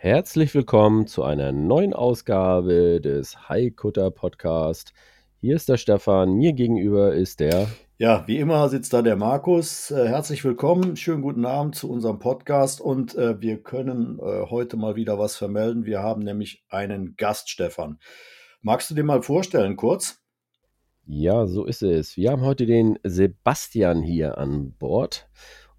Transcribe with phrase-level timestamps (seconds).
[0.00, 4.92] Herzlich willkommen zu einer neuen Ausgabe des Haikutter Podcast.
[5.40, 7.66] Hier ist der Stefan, mir gegenüber ist der.
[7.96, 9.90] Ja, wie immer sitzt da der Markus.
[9.90, 14.76] Äh, herzlich willkommen, schönen guten Abend zu unserem Podcast und äh, wir können äh, heute
[14.76, 15.84] mal wieder was vermelden.
[15.84, 17.98] Wir haben nämlich einen Gast, Stefan.
[18.62, 20.22] Magst du dir mal vorstellen kurz?
[21.06, 22.16] Ja, so ist es.
[22.16, 25.28] Wir haben heute den Sebastian hier an Bord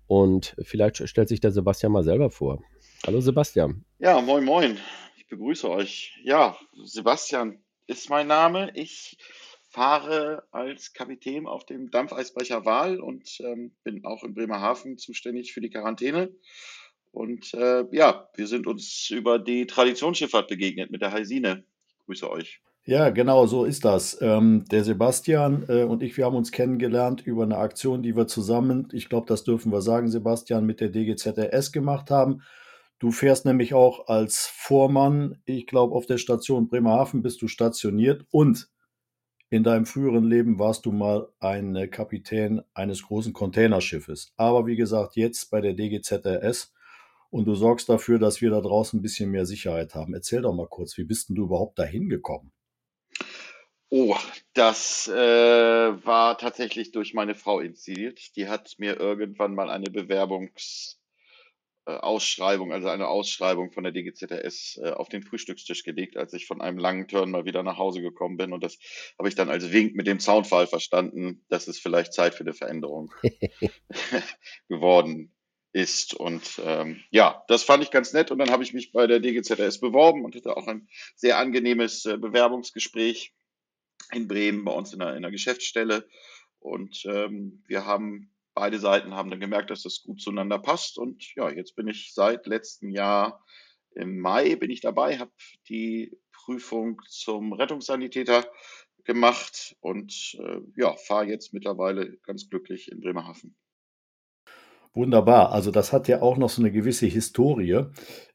[0.07, 2.59] und vielleicht stellt sich der Sebastian mal selber vor.
[3.07, 3.85] Hallo Sebastian.
[3.99, 4.77] Ja, moin, moin.
[5.17, 6.19] Ich begrüße euch.
[6.23, 8.71] Ja, Sebastian ist mein Name.
[8.75, 9.17] Ich
[9.69, 15.61] fahre als Kapitän auf dem Dampfeisbrecher Wahl und ähm, bin auch in Bremerhaven zuständig für
[15.61, 16.29] die Quarantäne.
[17.11, 21.63] Und äh, ja, wir sind uns über die Traditionsschifffahrt begegnet mit der Heisine.
[21.87, 22.61] Ich grüße euch.
[22.83, 24.21] Ja, genau, so ist das.
[24.21, 28.27] Ähm, der Sebastian äh, und ich, wir haben uns kennengelernt über eine Aktion, die wir
[28.27, 32.41] zusammen, ich glaube, das dürfen wir sagen, Sebastian, mit der DGZRS gemacht haben.
[32.99, 38.25] Du fährst nämlich auch als Vormann, ich glaube, auf der Station Bremerhaven bist du stationiert
[38.29, 38.69] und
[39.49, 44.33] in deinem früheren Leben warst du mal ein Kapitän eines großen Containerschiffes.
[44.35, 46.73] Aber wie gesagt, jetzt bei der DGZRS
[47.31, 50.13] und du sorgst dafür, dass wir da draußen ein bisschen mehr Sicherheit haben.
[50.13, 52.51] Erzähl doch mal kurz, wie bist denn du überhaupt dahin gekommen?
[53.91, 54.15] Oh,
[54.53, 58.35] das äh, war tatsächlich durch meine Frau inszeniert.
[58.35, 60.98] Die hat mir irgendwann mal eine Bewerbungsausschreibung,
[61.97, 66.61] äh, also eine Ausschreibung von der DGZRS äh, auf den Frühstückstisch gelegt, als ich von
[66.61, 68.53] einem langen Turn mal wieder nach Hause gekommen bin.
[68.53, 68.77] Und das
[69.17, 72.53] habe ich dann als Wink mit dem Soundfall verstanden, dass es vielleicht Zeit für eine
[72.53, 73.11] Veränderung
[74.67, 75.33] geworden
[75.71, 76.13] ist.
[76.13, 78.31] Und ähm, ja, das fand ich ganz nett.
[78.31, 82.05] Und dann habe ich mich bei der DGZRS beworben und hatte auch ein sehr angenehmes
[82.05, 83.33] äh, Bewerbungsgespräch
[84.11, 86.07] in Bremen bei uns in der, in der Geschäftsstelle.
[86.59, 90.97] Und ähm, wir haben, beide Seiten haben dann gemerkt, dass das gut zueinander passt.
[90.97, 93.45] Und ja, jetzt bin ich seit letztem Jahr
[93.95, 95.31] im Mai bin ich dabei, habe
[95.69, 98.45] die Prüfung zum Rettungssanitäter
[99.05, 103.55] gemacht und äh, ja, fahre jetzt mittlerweile ganz glücklich in Bremerhaven.
[104.93, 105.53] Wunderbar.
[105.53, 107.85] Also das hat ja auch noch so eine gewisse Historie.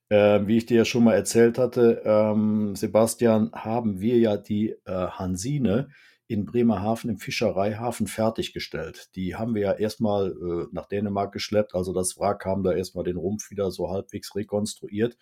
[0.09, 4.71] Äh, wie ich dir ja schon mal erzählt hatte, ähm, Sebastian, haben wir ja die
[4.87, 5.91] äh, Hansine
[6.27, 9.15] in Bremerhaven im Fischereihafen fertiggestellt.
[9.15, 11.75] Die haben wir ja erstmal äh, nach Dänemark geschleppt.
[11.75, 15.19] Also das Wrack haben da erstmal den Rumpf wieder so halbwegs rekonstruiert.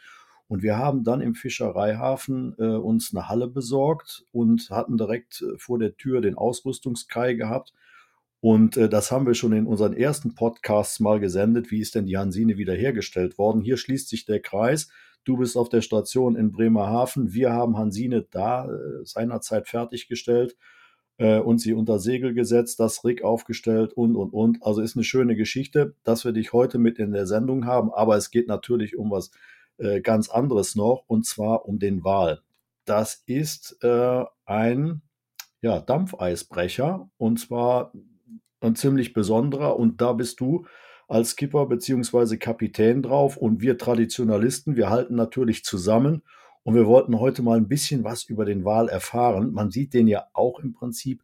[0.46, 5.58] Und wir haben dann im Fischereihafen äh, uns eine Halle besorgt und hatten direkt äh,
[5.58, 7.72] vor der Tür den Ausrüstungskai gehabt.
[8.40, 11.70] Und äh, das haben wir schon in unseren ersten Podcasts mal gesendet.
[11.72, 13.62] Wie ist denn die Hansine wiederhergestellt worden?
[13.62, 14.88] Hier schließt sich der Kreis.
[15.24, 17.32] Du bist auf der Station in Bremerhaven.
[17.32, 20.56] Wir haben Hansine da äh, seinerzeit fertiggestellt
[21.18, 24.62] äh, und sie unter Segel gesetzt, das Rig aufgestellt und, und, und.
[24.62, 27.92] Also ist eine schöne Geschichte, dass wir dich heute mit in der Sendung haben.
[27.92, 29.30] Aber es geht natürlich um was
[29.78, 32.40] äh, ganz anderes noch und zwar um den Wal.
[32.84, 35.02] Das ist äh, ein
[35.60, 37.92] ja, Dampfeisbrecher und zwar
[38.60, 40.66] ein ziemlich besonderer und da bist du
[41.08, 46.22] als Skipper beziehungsweise Kapitän drauf und wir Traditionalisten, wir halten natürlich zusammen
[46.64, 49.52] und wir wollten heute mal ein bisschen was über den Wal erfahren.
[49.52, 51.22] Man sieht den ja auch im Prinzip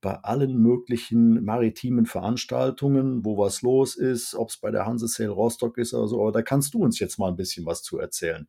[0.00, 5.76] bei allen möglichen maritimen Veranstaltungen, wo was los ist, ob es bei der Hansesail Rostock
[5.78, 8.48] ist oder so, aber da kannst du uns jetzt mal ein bisschen was zu erzählen.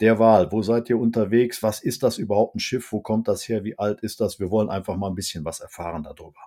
[0.00, 1.62] Der Wal, wo seid ihr unterwegs?
[1.62, 2.90] Was ist das überhaupt ein Schiff?
[2.90, 3.64] Wo kommt das her?
[3.64, 4.40] Wie alt ist das?
[4.40, 6.40] Wir wollen einfach mal ein bisschen was erfahren darüber.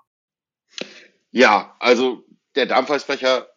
[1.30, 2.24] Ja, also
[2.56, 3.48] der Dampfeisbrecher,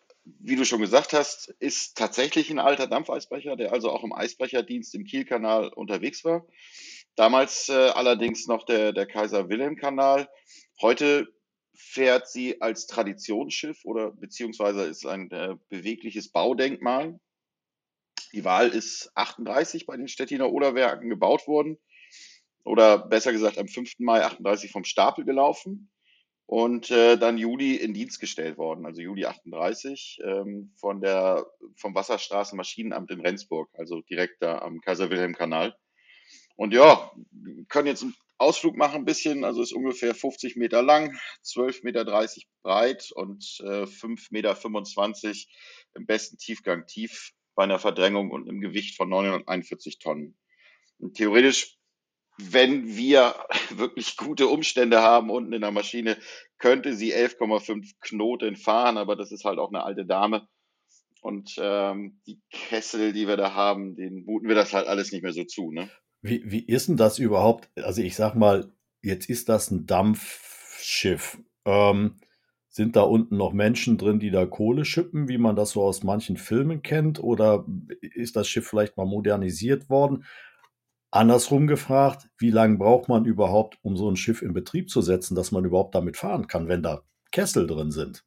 [0.41, 4.95] wie du schon gesagt hast, ist tatsächlich ein alter Dampfeisbrecher, der also auch im Eisbrecherdienst
[4.95, 6.47] im Kielkanal unterwegs war.
[7.15, 10.29] Damals äh, allerdings noch der, der Kaiser Wilhelm Kanal.
[10.81, 11.29] Heute
[11.75, 17.21] fährt sie als Traditionsschiff oder beziehungsweise ist ein äh, bewegliches Baudenkmal.
[18.33, 21.79] Die Wahl ist 38 bei den Stettiner Oderwerken gebaut worden
[22.65, 23.99] oder besser gesagt am 5.
[23.99, 25.91] Mai 38 vom Stapel gelaufen
[26.47, 31.47] und äh, dann Juli in Dienst gestellt worden, also Juli 38 ähm, von der
[31.77, 35.77] vom Wasserstraßenmaschinenamt in Rendsburg, also direkt da am Kaiser-Wilhelm-Kanal.
[36.55, 37.13] Und ja,
[37.69, 42.05] können jetzt einen Ausflug machen ein bisschen, also ist ungefähr 50 Meter lang, 12,30 Meter
[42.63, 44.57] breit und äh, 5,25 Meter
[45.95, 47.33] im besten Tiefgang tief.
[47.55, 50.37] bei einer Verdrängung und einem Gewicht von 941 Tonnen.
[50.99, 51.76] Und theoretisch,
[52.39, 53.35] wenn wir
[53.71, 56.17] wirklich gute Umstände haben unten in der Maschine,
[56.59, 60.49] könnte sie 11,5 Knoten fahren, aber das ist halt auch eine alte Dame.
[61.23, 65.23] Und ähm, die Kessel, die wir da haben, den muten wir das halt alles nicht
[65.23, 65.73] mehr so zu.
[65.73, 65.91] Ne?
[66.23, 67.69] Wie, wie ist denn das überhaupt?
[67.75, 68.73] Also ich sag mal,
[69.03, 71.39] jetzt ist das ein Dampfschiff.
[71.65, 72.17] Ähm,
[72.69, 76.03] sind da unten noch Menschen drin, die da Kohle schippen, wie man das so aus
[76.05, 77.19] manchen Filmen kennt?
[77.19, 77.65] Oder
[78.01, 80.25] ist das Schiff vielleicht mal modernisiert worden?
[81.17, 85.35] Andersrum gefragt, wie lange braucht man überhaupt, um so ein Schiff in Betrieb zu setzen,
[85.35, 87.03] dass man überhaupt damit fahren kann, wenn da
[87.33, 88.25] Kessel drin sind?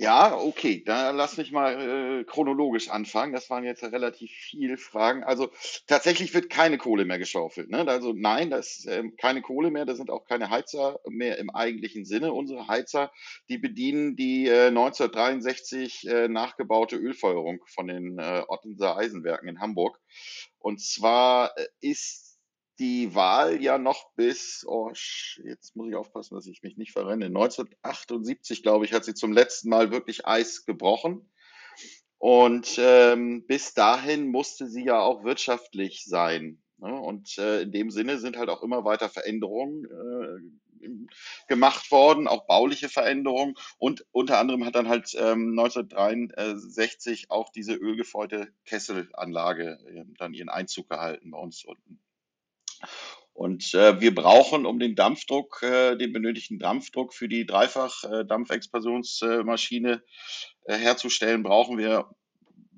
[0.00, 3.32] Ja, okay, dann lass mich mal äh, chronologisch anfangen.
[3.32, 5.24] Das waren jetzt relativ viele Fragen.
[5.24, 5.50] Also
[5.88, 7.68] tatsächlich wird keine Kohle mehr geschaufelt.
[7.68, 7.84] Ne?
[7.88, 9.86] Also nein, das ist ähm, keine Kohle mehr.
[9.86, 12.32] Da sind auch keine Heizer mehr im eigentlichen Sinne.
[12.32, 13.10] Unsere Heizer,
[13.48, 19.98] die bedienen die äh, 1963 äh, nachgebaute Ölfeuerung von den äh, Ottenser Eisenwerken in Hamburg.
[20.58, 22.38] Und zwar äh, ist
[22.78, 27.26] die Wahl ja noch bis, oh, jetzt muss ich aufpassen, dass ich mich nicht verrenne.
[27.26, 31.28] 1978, glaube ich, hat sie zum letzten Mal wirklich Eis gebrochen.
[32.18, 36.62] Und ähm, bis dahin musste sie ja auch wirtschaftlich sein.
[36.78, 36.92] Ne?
[36.94, 40.67] Und äh, in dem Sinne sind halt auch immer weiter Veränderungen äh,
[41.48, 43.54] gemacht worden, auch bauliche Veränderungen.
[43.78, 50.48] Und unter anderem hat dann halt ähm, 1963 auch diese ölgefeuerte Kesselanlage äh, dann ihren
[50.48, 52.00] Einzug gehalten bei uns unten.
[53.38, 60.02] Und äh, wir brauchen, um den Dampfdruck, äh, den benötigten Dampfdruck für die Dreifach-Dampfexpansionsmaschine
[60.64, 62.10] äh, herzustellen, brauchen wir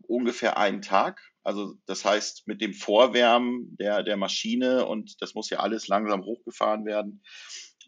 [0.06, 1.22] ungefähr einen Tag.
[1.42, 6.24] Also das heißt, mit dem Vorwärmen der, der Maschine und das muss ja alles langsam
[6.24, 7.22] hochgefahren werden.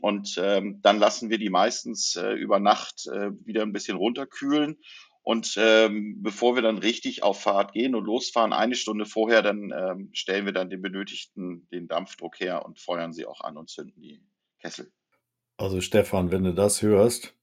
[0.03, 4.77] Und ähm, dann lassen wir die meistens äh, über Nacht äh, wieder ein bisschen runterkühlen
[5.25, 9.73] und ähm, bevor wir dann richtig auf Fahrt gehen und losfahren, eine Stunde vorher, dann
[9.73, 13.71] ähm, stellen wir dann den benötigten, den Dampfdruck her und feuern sie auch an und
[13.71, 14.21] zünden die
[14.61, 14.91] Kessel.
[15.57, 17.37] Also Stefan, wenn du das hörst,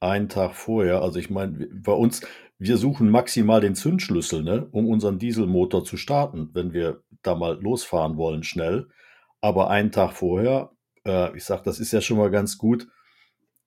[0.00, 2.22] einen Tag vorher, also ich meine, bei uns,
[2.58, 7.60] wir suchen maximal den Zündschlüssel, ne, um unseren Dieselmotor zu starten, wenn wir da mal
[7.60, 8.88] losfahren wollen, schnell.
[9.42, 10.72] Aber einen Tag vorher,
[11.08, 12.86] äh, ich sag, das ist ja schon mal ganz gut,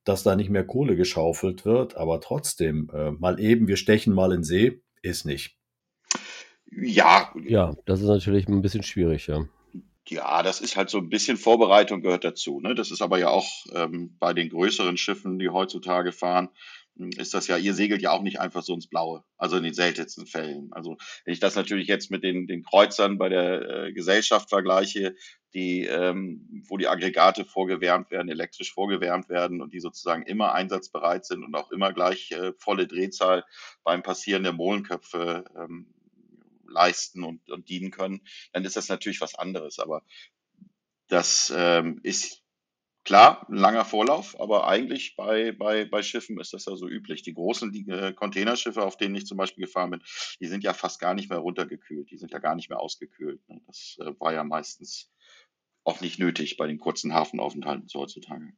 [0.04, 4.32] dass da nicht mehr Kohle geschaufelt wird, aber trotzdem, äh, mal eben, wir stechen mal
[4.32, 5.58] in See, ist nicht.
[6.72, 7.34] Ja.
[7.44, 9.46] Ja, das ist natürlich ein bisschen schwierig, ja.
[10.08, 12.60] Ja, das ist halt so ein bisschen Vorbereitung gehört dazu.
[12.60, 12.74] Ne?
[12.74, 16.50] Das ist aber ja auch ähm, bei den größeren Schiffen, die heutzutage fahren,
[17.18, 19.74] ist das ja, ihr segelt ja auch nicht einfach so ins Blaue, also in den
[19.74, 20.70] seltensten Fällen.
[20.72, 25.16] Also wenn ich das natürlich jetzt mit den, den Kreuzern bei der äh, Gesellschaft vergleiche,
[25.53, 31.25] die, ähm, wo die Aggregate vorgewärmt werden, elektrisch vorgewärmt werden und die sozusagen immer einsatzbereit
[31.25, 33.44] sind und auch immer gleich äh, volle Drehzahl
[33.83, 35.94] beim Passieren der Mohlenköpfe ähm,
[36.68, 38.21] leisten und, und dienen können,
[38.53, 39.80] dann ist das natürlich was anderes.
[39.80, 40.03] Aber
[41.07, 42.42] das ähm, ist
[43.04, 47.24] Klar, ein langer Vorlauf, aber eigentlich bei, bei, bei Schiffen ist das ja so üblich.
[47.24, 50.04] Die großen die, äh, Containerschiffe, auf denen ich zum Beispiel gefahren bin,
[50.39, 52.12] die sind ja fast gar nicht mehr runtergekühlt.
[52.12, 53.42] Die sind ja gar nicht mehr ausgekühlt.
[53.50, 53.59] Ne?
[53.65, 55.12] Das äh, war ja meistens
[55.83, 58.54] auch nicht nötig bei den kurzen Hafenaufenthalten so heutzutage.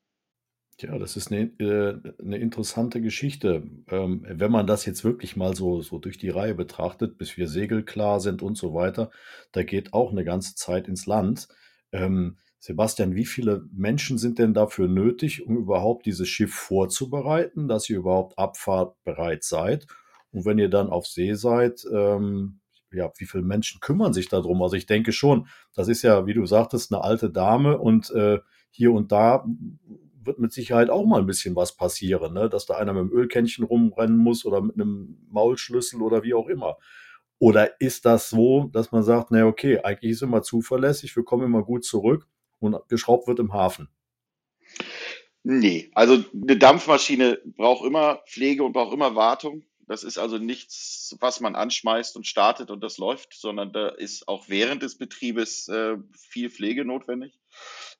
[0.79, 3.63] Ja, das ist eine, äh, eine interessante Geschichte.
[3.89, 7.47] Ähm, wenn man das jetzt wirklich mal so, so durch die Reihe betrachtet, bis wir
[7.47, 9.11] segelklar sind und so weiter,
[9.51, 11.47] da geht auch eine ganze Zeit ins Land.
[11.91, 17.89] Ähm, Sebastian, wie viele Menschen sind denn dafür nötig, um überhaupt dieses Schiff vorzubereiten, dass
[17.89, 19.85] ihr überhaupt abfahrtbereit seid?
[20.31, 22.61] Und wenn ihr dann auf See seid, ähm,
[22.93, 24.61] ja, wie viele Menschen kümmern sich darum?
[24.61, 28.39] Also ich denke schon, das ist ja, wie du sagtest, eine alte Dame und äh,
[28.69, 29.45] hier und da
[30.25, 32.49] wird mit Sicherheit auch mal ein bisschen was passieren, ne?
[32.49, 36.47] dass da einer mit einem Ölkännchen rumrennen muss oder mit einem Maulschlüssel oder wie auch
[36.47, 36.77] immer.
[37.39, 41.43] Oder ist das so, dass man sagt, na okay, eigentlich ist immer zuverlässig, wir kommen
[41.43, 42.27] immer gut zurück
[42.59, 43.89] und geschraubt wird im Hafen.
[45.43, 49.63] Nee, also eine Dampfmaschine braucht immer Pflege und braucht immer Wartung.
[49.93, 54.27] Das ist also nichts, was man anschmeißt und startet und das läuft, sondern da ist
[54.27, 57.39] auch während des Betriebes äh, viel Pflege notwendig.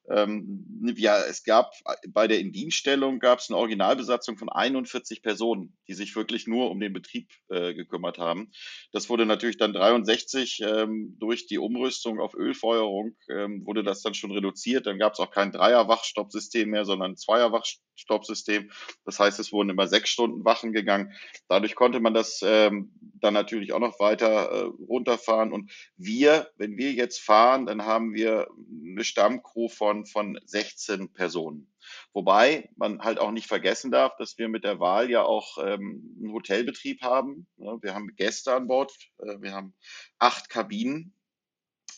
[0.10, 1.74] Ähm, ja, es gab
[2.10, 6.80] bei der Indienststellung gab es eine Originalbesatzung von 41 Personen, die sich wirklich nur um
[6.80, 8.52] den Betrieb äh, gekümmert haben.
[8.92, 14.14] Das wurde natürlich dann 63 ähm, durch die Umrüstung auf Ölfeuerung ähm, wurde das dann
[14.14, 14.88] schon reduziert.
[14.88, 18.72] Dann gab es auch kein Dreier-Wachstoppsystem mehr, sondern ein Zweier-Wachstoppsystem.
[19.06, 21.14] Das heißt, es wurden immer sechs Stunden Wachen gegangen.
[21.48, 22.92] Dadurch konnte man das ähm,
[23.24, 25.54] dann natürlich auch noch weiter äh, runterfahren.
[25.54, 28.48] Und wir, wenn wir jetzt fahren, dann haben wir
[28.94, 31.74] eine Stammcrew von von, von 16 Personen.
[32.14, 36.16] Wobei man halt auch nicht vergessen darf, dass wir mit der Wahl ja auch ähm,
[36.20, 37.48] einen Hotelbetrieb haben.
[37.58, 39.76] Wir haben Gäste an Bord, äh, wir haben
[40.20, 41.14] acht Kabinen,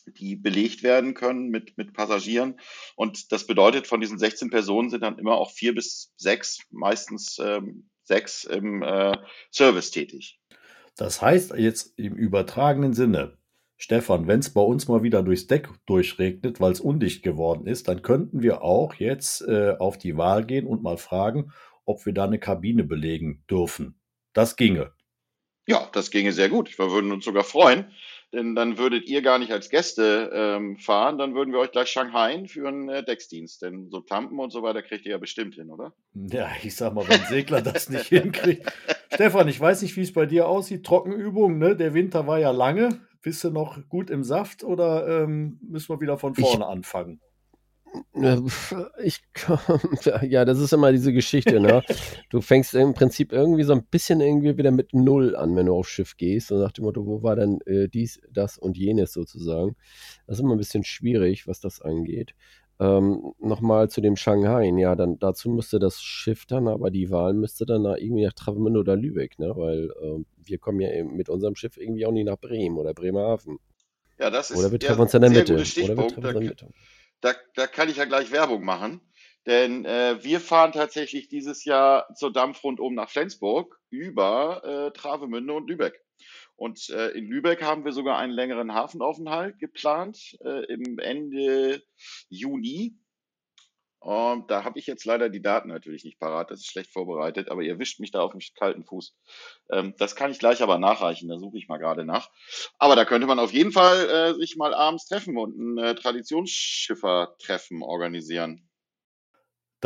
[0.08, 2.60] die belegt werden können mit, mit Passagieren.
[2.96, 7.38] Und das bedeutet, von diesen 16 Personen sind dann immer auch vier bis sechs, meistens
[7.40, 9.18] ähm, sechs im äh,
[9.52, 10.40] Service tätig.
[10.96, 13.38] Das heißt jetzt im übertragenen Sinne,
[13.78, 17.88] Stefan, wenn es bei uns mal wieder durchs Deck durchregnet, weil es undicht geworden ist,
[17.88, 21.52] dann könnten wir auch jetzt äh, auf die Wahl gehen und mal fragen,
[21.86, 24.00] ob wir da eine Kabine belegen dürfen.
[24.34, 24.92] Das ginge.
[25.68, 26.78] Ja, das ginge sehr gut.
[26.78, 27.86] Wir würden uns sogar freuen,
[28.32, 31.90] denn dann würdet ihr gar nicht als Gäste ähm, fahren, dann würden wir euch gleich
[31.90, 33.62] Shanghai für einen äh, Decksdienst.
[33.62, 35.94] Denn so Tampen und so weiter kriegt ihr ja bestimmt hin, oder?
[36.14, 38.72] Ja, ich sag mal, wenn Segler das nicht hinkriegt.
[39.12, 40.86] Stefan, ich weiß nicht, wie es bei dir aussieht.
[40.86, 41.76] Trockenübung, ne?
[41.76, 43.02] Der Winter war ja lange.
[43.26, 47.20] Bist du noch gut im Saft oder ähm, müssen wir wieder von vorne ich, anfangen?
[49.04, 49.24] Ich,
[50.22, 51.82] ja, das ist immer diese Geschichte, ne?
[52.30, 55.74] Du fängst im Prinzip irgendwie so ein bisschen irgendwie wieder mit Null an, wenn du
[55.74, 59.14] aufs Schiff gehst und nach dem Motto, wo war denn äh, dies, das und jenes
[59.14, 59.76] sozusagen.
[60.28, 62.36] Das ist immer ein bisschen schwierig, was das angeht.
[62.80, 67.34] Ähm, Nochmal zu dem Shanghai, ja, dann dazu müsste das Schiff dann, aber die Wahl
[67.34, 69.54] müsste dann nach, irgendwie nach Travemünde oder Lübeck, ne?
[69.56, 73.60] Weil äh, wir kommen ja mit unserem Schiff irgendwie auch nicht nach Bremen oder Bremerhaven.
[74.20, 75.54] Ja, das ist oder wir treffen uns in der Mitte.
[75.54, 76.70] Oder wir treffen uns in der Mitte.
[77.22, 79.02] Da, da kann ich ja gleich Werbung machen.
[79.46, 85.70] Denn äh, wir fahren tatsächlich dieses Jahr zur Dampfrundum nach Flensburg über äh, Travemünde und
[85.70, 86.04] Lübeck.
[86.56, 91.84] Und äh, in Lübeck haben wir sogar einen längeren Hafenaufenthalt geplant äh, im Ende
[92.30, 92.98] Juni.
[94.00, 97.50] Und da habe ich jetzt leider die Daten natürlich nicht parat, das ist schlecht vorbereitet,
[97.50, 99.18] aber ihr wischt mich da auf den kalten Fuß.
[99.72, 102.30] Ähm, das kann ich gleich aber nachreichen, da suche ich mal gerade nach.
[102.78, 105.96] Aber da könnte man auf jeden Fall äh, sich mal abends treffen und ein äh,
[105.96, 108.70] Traditionsschiffer-Treffen organisieren.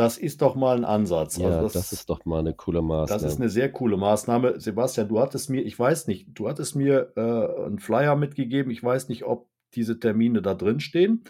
[0.00, 1.36] Das ist doch mal ein Ansatz.
[1.36, 3.20] Ja, also das, das, ist doch mal eine coole Maßnahme.
[3.20, 4.58] Das ist eine sehr coole Maßnahme.
[4.58, 7.20] Sebastian, du hattest mir, ich weiß nicht, du hattest mir äh,
[7.66, 8.72] einen Flyer mitgegeben.
[8.72, 11.24] Ich weiß nicht, ob diese Termine da drin stehen.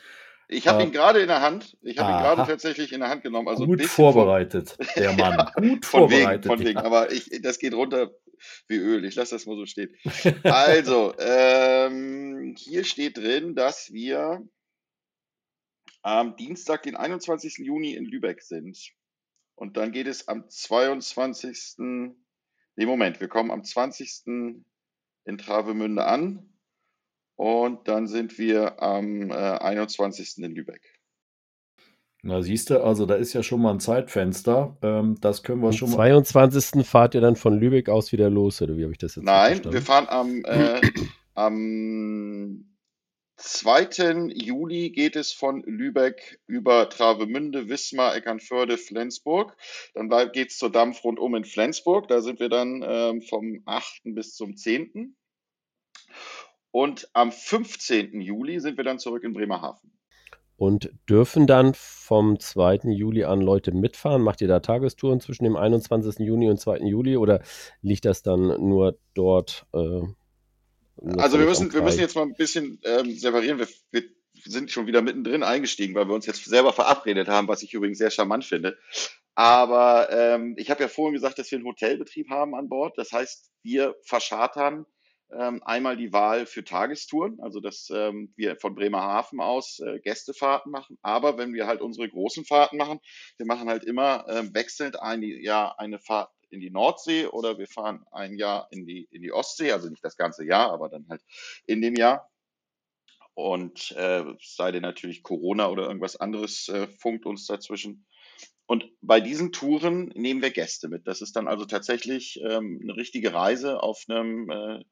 [0.47, 1.79] Ich habe äh, ihn gerade in der Hand.
[1.83, 3.49] Ich habe ihn gerade tatsächlich in der Hand genommen.
[3.49, 5.39] Also gut vorbereitet, von, der Mann.
[5.39, 6.47] ja, gut vorbereitet.
[6.47, 6.79] Von wegen, von wegen.
[6.79, 8.13] Aber ich, das geht runter
[8.69, 9.05] wie Öl.
[9.05, 9.91] Ich lasse das mal so stehen.
[10.45, 14.43] Also, ähm, hier steht drin, dass wir
[16.03, 17.59] am Dienstag, den 21.
[17.59, 18.93] Juni in Lübeck sind.
[19.55, 21.75] Und dann geht es am 22.
[21.79, 24.23] Nee, Moment, wir kommen am 20.
[24.27, 26.51] in Travemünde an.
[27.37, 30.39] Und dann sind wir am äh, 21.
[30.39, 31.01] in Lübeck.
[32.23, 34.77] Na, siehst du, also da ist ja schon mal ein Zeitfenster.
[34.83, 36.11] Ähm, das können wir am schon mal.
[36.13, 36.87] Am 22.
[36.87, 39.63] fahrt ihr dann von Lübeck aus wieder los, oder wie habe ich das jetzt Nein,
[39.63, 39.73] verstanden?
[39.75, 40.81] wir fahren am, äh,
[41.35, 42.70] am
[43.41, 44.29] 2.
[44.35, 49.57] Juli geht es von Lübeck über Travemünde, Wismar, Eckernförde, Flensburg.
[49.95, 52.07] Dann geht es zur Dampf rundum in Flensburg.
[52.09, 54.03] Da sind wir dann ähm, vom 8.
[54.05, 55.17] bis zum 10.
[56.71, 58.21] Und am 15.
[58.21, 59.91] Juli sind wir dann zurück in Bremerhaven.
[60.57, 62.81] Und dürfen dann vom 2.
[62.91, 64.21] Juli an Leute mitfahren?
[64.21, 66.19] Macht ihr da Tagestouren zwischen dem 21.
[66.19, 66.81] Juni und 2.
[66.81, 67.43] Juli oder
[67.81, 69.67] liegt das dann nur dort?
[69.73, 70.03] Äh,
[71.17, 73.59] also wir müssen, wir müssen jetzt mal ein bisschen ähm, separieren.
[73.59, 74.03] Wir, wir
[74.45, 77.99] sind schon wieder mittendrin eingestiegen, weil wir uns jetzt selber verabredet haben, was ich übrigens
[77.99, 78.79] sehr charmant finde.
[79.35, 82.99] Aber ähm, ich habe ja vorhin gesagt, dass wir einen Hotelbetrieb haben an Bord.
[82.99, 84.87] Das heißt, wir verschartern
[85.33, 90.73] ähm, einmal die Wahl für Tagestouren, also dass ähm, wir von Bremerhaven aus äh, Gästefahrten
[90.73, 90.99] machen.
[91.03, 93.01] Aber wenn wir halt unsere großen Fahrten machen,
[93.37, 97.67] wir machen halt immer ähm, wechselnd ein Jahr eine Fahrt in die Nordsee oder wir
[97.67, 101.07] fahren ein Jahr in die, in die Ostsee, also nicht das ganze Jahr, aber dann
[101.09, 101.23] halt
[101.67, 102.31] in dem Jahr.
[103.35, 108.07] Und äh, sei denn natürlich Corona oder irgendwas anderes äh, funkt uns dazwischen.
[108.67, 111.07] Und bei diesen Touren nehmen wir Gäste mit.
[111.07, 114.85] Das ist dann also tatsächlich ähm, eine richtige Reise auf einem äh,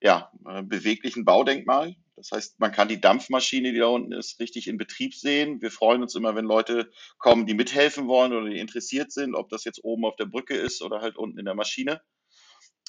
[0.00, 1.96] ja, äh, beweglichen Baudenkmal.
[2.16, 5.62] Das heißt, man kann die Dampfmaschine, die da unten ist, richtig in Betrieb sehen.
[5.62, 9.48] Wir freuen uns immer, wenn Leute kommen, die mithelfen wollen oder die interessiert sind, ob
[9.48, 12.02] das jetzt oben auf der Brücke ist oder halt unten in der Maschine.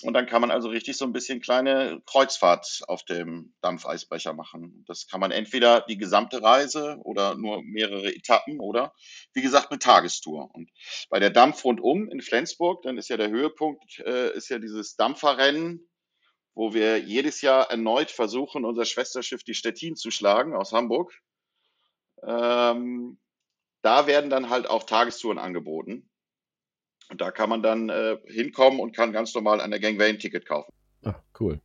[0.03, 4.83] Und dann kann man also richtig so ein bisschen kleine Kreuzfahrt auf dem Dampfeisbecher machen.
[4.87, 8.93] Das kann man entweder die gesamte Reise oder nur mehrere Etappen oder
[9.33, 10.49] wie gesagt eine Tagestour.
[10.53, 10.71] Und
[11.09, 14.95] bei der Dampf rundum in Flensburg, dann ist ja der Höhepunkt, äh, ist ja dieses
[14.95, 15.87] Dampferrennen
[16.53, 21.13] wo wir jedes Jahr erneut versuchen, unser Schwesterschiff die Stettin zu schlagen aus Hamburg.
[22.23, 23.17] Ähm,
[23.81, 26.09] da werden dann halt auch Tagestouren angeboten.
[27.09, 30.19] Und da kann man dann äh, hinkommen und kann ganz normal an der Gangway ein
[30.19, 30.71] Ticket kaufen.
[31.03, 31.59] Ach, cool.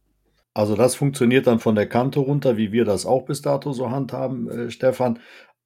[0.55, 3.91] Also das funktioniert dann von der Kante runter, wie wir das auch bis dato so
[3.91, 5.21] handhaben, äh, Stefan.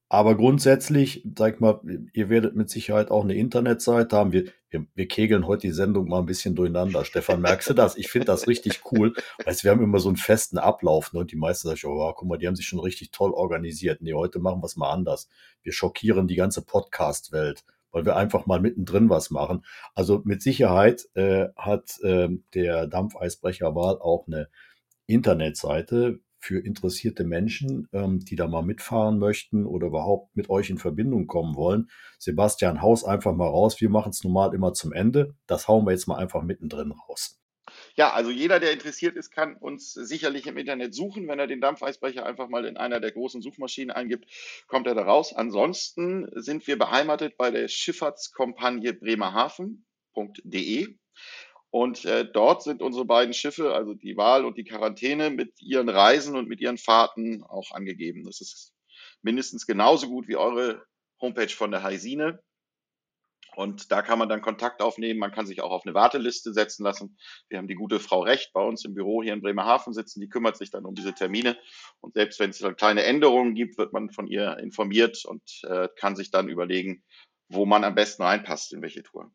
[0.09, 1.81] Aber grundsätzlich, sag mal,
[2.13, 4.33] ihr werdet mit Sicherheit auch eine Internetseite haben.
[4.33, 7.05] Wir, wir, wir kegeln heute die Sendung mal ein bisschen durcheinander.
[7.05, 7.97] Stefan, merkst du das?
[7.97, 9.15] Ich finde das richtig cool.
[9.45, 11.21] Weißt, wir haben immer so einen festen Ablauf ne?
[11.21, 14.01] und die meisten sagen, oh, guck mal, die haben sich schon richtig toll organisiert.
[14.01, 15.29] Nee, heute machen wir es mal anders.
[15.63, 19.65] Wir schockieren die ganze Podcast-Welt weil wir einfach mal mittendrin was machen.
[19.97, 24.49] Also mit Sicherheit äh, hat äh, der Dampfeisbrecherwahl auch eine
[25.07, 30.79] Internetseite für interessierte Menschen, ähm, die da mal mitfahren möchten oder überhaupt mit euch in
[30.79, 31.91] Verbindung kommen wollen.
[32.19, 33.81] Sebastian, haus einfach mal raus.
[33.81, 35.35] Wir machen es normal immer zum Ende.
[35.47, 37.41] Das hauen wir jetzt mal einfach mittendrin raus.
[37.95, 41.29] Ja, also jeder, der interessiert ist, kann uns sicherlich im Internet suchen.
[41.29, 44.27] Wenn er den Dampfeisbrecher einfach mal in einer der großen Suchmaschinen eingibt,
[44.67, 45.35] kommt er da raus.
[45.35, 50.97] Ansonsten sind wir beheimatet bei der Schifffahrtskompagne Bremerhaven.de.
[51.71, 55.89] Und äh, dort sind unsere beiden Schiffe, also die Wahl und die Quarantäne, mit ihren
[55.89, 58.25] Reisen und mit ihren Fahrten auch angegeben.
[58.25, 58.73] Das ist
[59.23, 60.85] mindestens genauso gut wie eure
[61.21, 62.43] Homepage von der Heisine.
[63.57, 65.19] Und da kann man dann Kontakt aufnehmen.
[65.19, 67.19] Man kann sich auch auf eine Warteliste setzen lassen.
[67.49, 70.21] Wir haben die gute Frau Recht bei uns im Büro hier in Bremerhaven sitzen.
[70.21, 71.59] Die kümmert sich dann um diese Termine.
[72.01, 75.89] Und selbst wenn es dann kleine Änderungen gibt, wird man von ihr informiert und äh,
[75.97, 77.03] kann sich dann überlegen,
[77.49, 79.33] wo man am besten reinpasst, in welche Tour.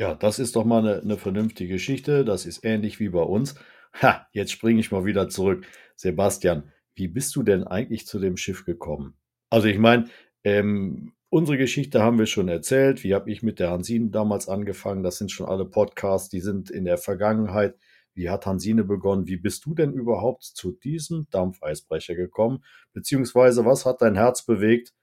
[0.00, 2.24] Ja, das ist doch mal eine, eine vernünftige Geschichte.
[2.24, 3.54] Das ist ähnlich wie bei uns.
[4.00, 5.66] Ha, jetzt springe ich mal wieder zurück.
[5.94, 9.18] Sebastian, wie bist du denn eigentlich zu dem Schiff gekommen?
[9.50, 10.06] Also ich meine,
[10.42, 13.04] ähm, unsere Geschichte haben wir schon erzählt.
[13.04, 15.02] Wie habe ich mit der Hansine damals angefangen?
[15.02, 17.76] Das sind schon alle Podcasts, die sind in der Vergangenheit.
[18.14, 19.26] Wie hat Hansine begonnen?
[19.26, 22.64] Wie bist du denn überhaupt zu diesem Dampfeisbrecher gekommen?
[22.94, 24.94] Beziehungsweise was hat dein Herz bewegt?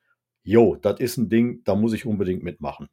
[0.41, 2.89] Jo, das ist ein Ding, da muss ich unbedingt mitmachen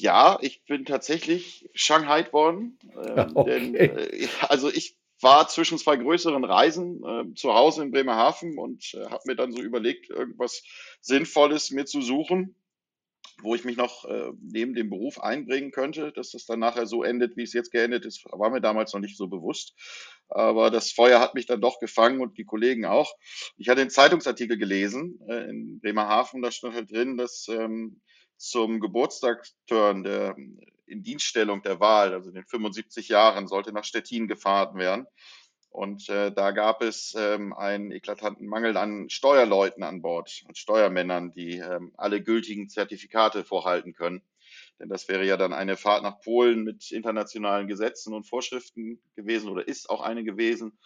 [0.00, 2.78] ja, ich bin tatsächlich Shanghai worden.
[2.98, 3.50] Ähm, okay.
[3.50, 8.94] denn, äh, also ich war zwischen zwei größeren Reisen äh, zu Hause in Bremerhaven und
[8.94, 10.62] äh, habe mir dann so überlegt, irgendwas
[11.00, 12.56] Sinnvolles mir zu suchen,
[13.42, 17.02] wo ich mich noch äh, neben dem Beruf einbringen könnte, dass das dann nachher so
[17.02, 19.74] endet, wie es jetzt geendet ist, war mir damals noch nicht so bewusst.
[20.28, 23.14] Aber das Feuer hat mich dann doch gefangen und die Kollegen auch.
[23.56, 28.00] Ich hatte einen Zeitungsartikel gelesen äh, in Bremerhaven, da stand halt drin, dass ähm,
[28.38, 30.36] zum Geburtstagsturn der
[30.86, 35.06] Indienststellung der Wahl, also den 75 Jahren, sollte nach Stettin gefahren werden.
[35.70, 41.32] Und äh, da gab es ähm, einen eklatanten Mangel an Steuerleuten an Bord, an Steuermännern,
[41.32, 44.22] die ähm, alle gültigen Zertifikate vorhalten können.
[44.80, 49.50] Denn das wäre ja dann eine Fahrt nach Polen mit internationalen Gesetzen und Vorschriften gewesen
[49.50, 50.78] oder ist auch eine gewesen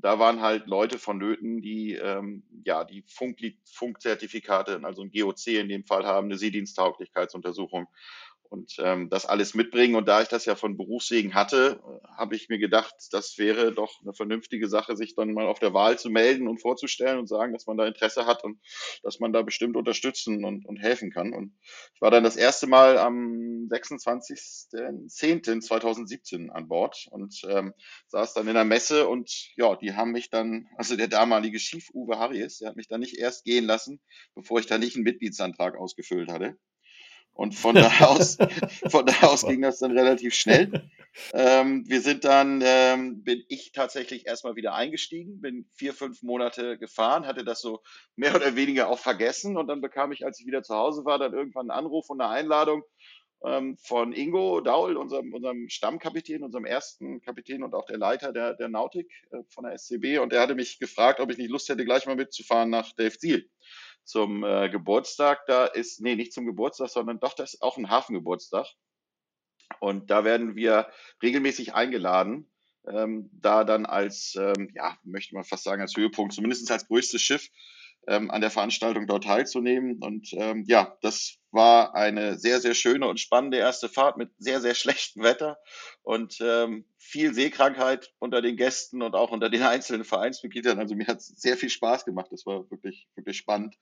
[0.00, 5.68] da waren halt Leute vonnöten, die ähm, ja die Funk Funkzertifikate, also ein GOC in
[5.68, 7.86] dem Fall haben, eine Seediensttauglichkeitsuntersuchung
[8.54, 9.96] und ähm, das alles mitbringen.
[9.96, 13.72] Und da ich das ja von Berufswegen hatte, äh, habe ich mir gedacht, das wäre
[13.72, 17.26] doch eine vernünftige Sache, sich dann mal auf der Wahl zu melden und vorzustellen und
[17.26, 18.60] sagen, dass man da Interesse hat und
[19.02, 21.34] dass man da bestimmt unterstützen und, und helfen kann.
[21.34, 21.52] Und
[21.94, 27.74] ich war dann das erste Mal am 26.10.2017 an Bord und ähm,
[28.08, 31.90] saß dann in der Messe und ja, die haben mich dann, also der damalige Chief
[31.92, 34.00] Uwe Harries, der hat mich dann nicht erst gehen lassen,
[34.36, 36.56] bevor ich da nicht einen Mitgliedsantrag ausgefüllt hatte.
[37.34, 38.38] Und von da aus,
[38.88, 40.88] von da aus ging das dann relativ schnell.
[41.32, 46.78] Ähm, wir sind dann, ähm, bin ich tatsächlich erstmal wieder eingestiegen, bin vier, fünf Monate
[46.78, 47.82] gefahren, hatte das so
[48.16, 49.56] mehr oder weniger auch vergessen.
[49.56, 52.20] Und dann bekam ich, als ich wieder zu Hause war, dann irgendwann einen Anruf und
[52.20, 52.82] eine Einladung
[53.44, 58.54] ähm, von Ingo Daul, unserem, unserem Stammkapitän, unserem ersten Kapitän und auch der Leiter der,
[58.54, 61.68] der Nautik äh, von der SCB und der hatte mich gefragt, ob ich nicht Lust
[61.68, 63.48] hätte, gleich mal mitzufahren nach Delfzijl
[64.04, 65.46] zum äh, Geburtstag.
[65.46, 68.66] Da ist, nee, nicht zum Geburtstag, sondern doch, das ist auch ein Hafengeburtstag.
[69.80, 70.88] Und da werden wir
[71.22, 72.50] regelmäßig eingeladen,
[72.86, 77.22] ähm, da dann als, ähm, ja, möchte man fast sagen, als Höhepunkt, zumindest als größtes
[77.22, 77.48] Schiff
[78.06, 79.98] ähm, an der Veranstaltung dort teilzunehmen.
[80.02, 84.60] Und ähm, ja, das war eine sehr, sehr schöne und spannende erste Fahrt mit sehr,
[84.60, 85.58] sehr schlechtem Wetter
[86.02, 90.78] und ähm, viel Seekrankheit unter den Gästen und auch unter den einzelnen Vereinsmitgliedern.
[90.78, 92.28] Also mir hat es sehr viel Spaß gemacht.
[92.30, 93.76] Das war wirklich, wirklich spannend.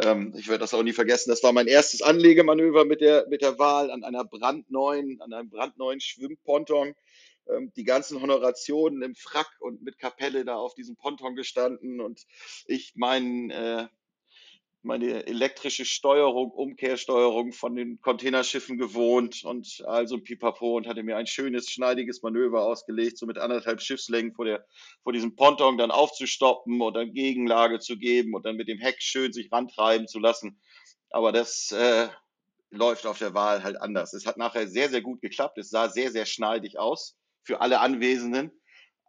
[0.00, 1.30] Ähm, ich werde das auch nie vergessen.
[1.30, 5.50] Das war mein erstes Anlegemanöver mit der, mit der Wahl an einer brandneuen, an einem
[5.50, 6.94] brandneuen Schwimmponton
[7.76, 12.22] die ganzen Honorationen im Frack und mit Kapelle da auf diesem Ponton gestanden und
[12.66, 13.88] ich mein, äh,
[14.82, 21.26] meine elektrische Steuerung, Umkehrsteuerung von den Containerschiffen gewohnt und also Pipapo und hatte mir ein
[21.26, 24.66] schönes, schneidiges Manöver ausgelegt, so mit anderthalb Schiffslängen vor, der,
[25.02, 29.00] vor diesem Ponton dann aufzustoppen und dann Gegenlage zu geben und dann mit dem Heck
[29.00, 30.60] schön sich rantreiben zu lassen.
[31.10, 32.08] Aber das äh,
[32.70, 34.14] läuft auf der Wahl halt anders.
[34.14, 35.58] Es hat nachher sehr, sehr gut geklappt.
[35.58, 38.50] Es sah sehr, sehr schneidig aus für alle Anwesenden.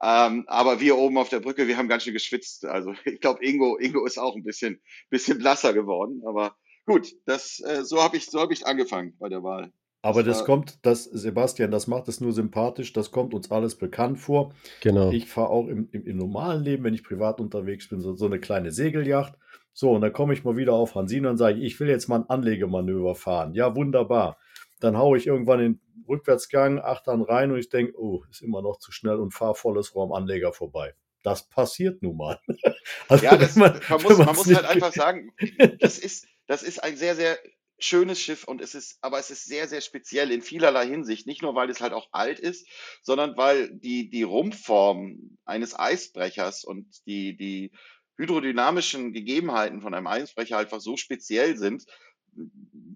[0.02, 2.66] Ähm, aber wir oben auf der Brücke, wir haben ganz schön geschwitzt.
[2.66, 6.22] Also ich glaube, Ingo, Ingo ist auch ein bisschen, bisschen blasser geworden.
[6.28, 9.72] Aber gut, das, äh, so habe ich, so hab ich angefangen bei der Wahl.
[10.06, 13.78] Aber Das das kommt, das, Sebastian, das macht es nur sympathisch, das kommt uns alles
[13.78, 14.54] bekannt vor.
[14.82, 15.12] Genau.
[15.12, 18.26] Ich fahre auch im, im, im normalen Leben, wenn ich privat unterwegs bin, so, so
[18.26, 19.34] eine kleine Segelyacht.
[19.72, 22.18] So, und dann komme ich mal wieder auf Hansine und sage, ich will jetzt mal
[22.18, 23.54] ein Anlegemanöver fahren.
[23.54, 24.38] Ja, wunderbar.
[24.84, 28.80] Dann haue ich irgendwann den Rückwärtsgang, Achtern rein und ich denke, oh, ist immer noch
[28.80, 30.94] zu schnell und fahre volles Rohr am Anleger vorbei.
[31.24, 32.40] Das passiert nun mal.
[33.08, 35.34] Also, Ja, das, man, wenn muss, man muss halt einfach sagen,
[35.80, 37.38] das ist, das ist ein sehr, sehr
[37.80, 41.26] schönes Schiff und es ist, aber es ist sehr, sehr speziell in vielerlei Hinsicht.
[41.26, 42.68] Nicht nur, weil es halt auch alt ist,
[43.02, 47.72] sondern weil die, die Rumpfform eines Eisbrechers und die, die
[48.18, 51.86] hydrodynamischen Gegebenheiten von einem Eisbrecher einfach so speziell sind,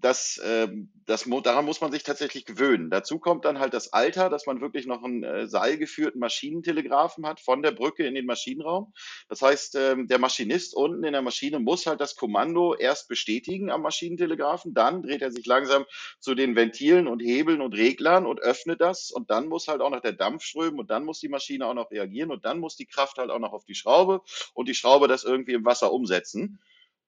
[0.00, 2.90] dass, ähm, das, daran muss man sich tatsächlich gewöhnen.
[2.90, 7.40] Dazu kommt dann halt das Alter, dass man wirklich noch einen äh, seilgeführten Maschinentelegraphen hat
[7.40, 8.92] von der Brücke in den Maschinenraum.
[9.28, 13.70] Das heißt, ähm, der Maschinist unten in der Maschine muss halt das Kommando erst bestätigen
[13.70, 15.84] am Maschinentelegraphen, dann dreht er sich langsam
[16.20, 19.90] zu den Ventilen und Hebeln und Reglern und öffnet das und dann muss halt auch
[19.90, 22.76] noch der Dampf strömen und dann muss die Maschine auch noch reagieren und dann muss
[22.76, 24.22] die Kraft halt auch noch auf die Schraube
[24.54, 26.60] und die Schraube das irgendwie im Wasser umsetzen.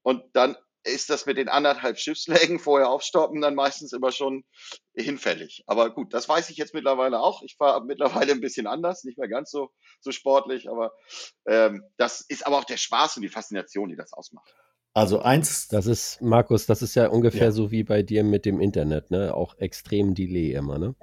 [0.03, 4.45] Und dann ist das mit den anderthalb Schiffslägen vorher aufstoppen dann meistens immer schon
[4.95, 5.63] hinfällig.
[5.67, 7.43] Aber gut, das weiß ich jetzt mittlerweile auch.
[7.43, 10.93] Ich fahre mittlerweile ein bisschen anders, nicht mehr ganz so, so sportlich, aber
[11.47, 14.55] ähm, das ist aber auch der Spaß und die Faszination, die das ausmacht.
[14.93, 17.53] Also eins, Das ist, Markus, das ist ja ungefähr Ja.
[17.53, 19.35] so wie bei dir mit dem Internet, ne?
[19.35, 20.97] Auch extrem Delay immer, ne?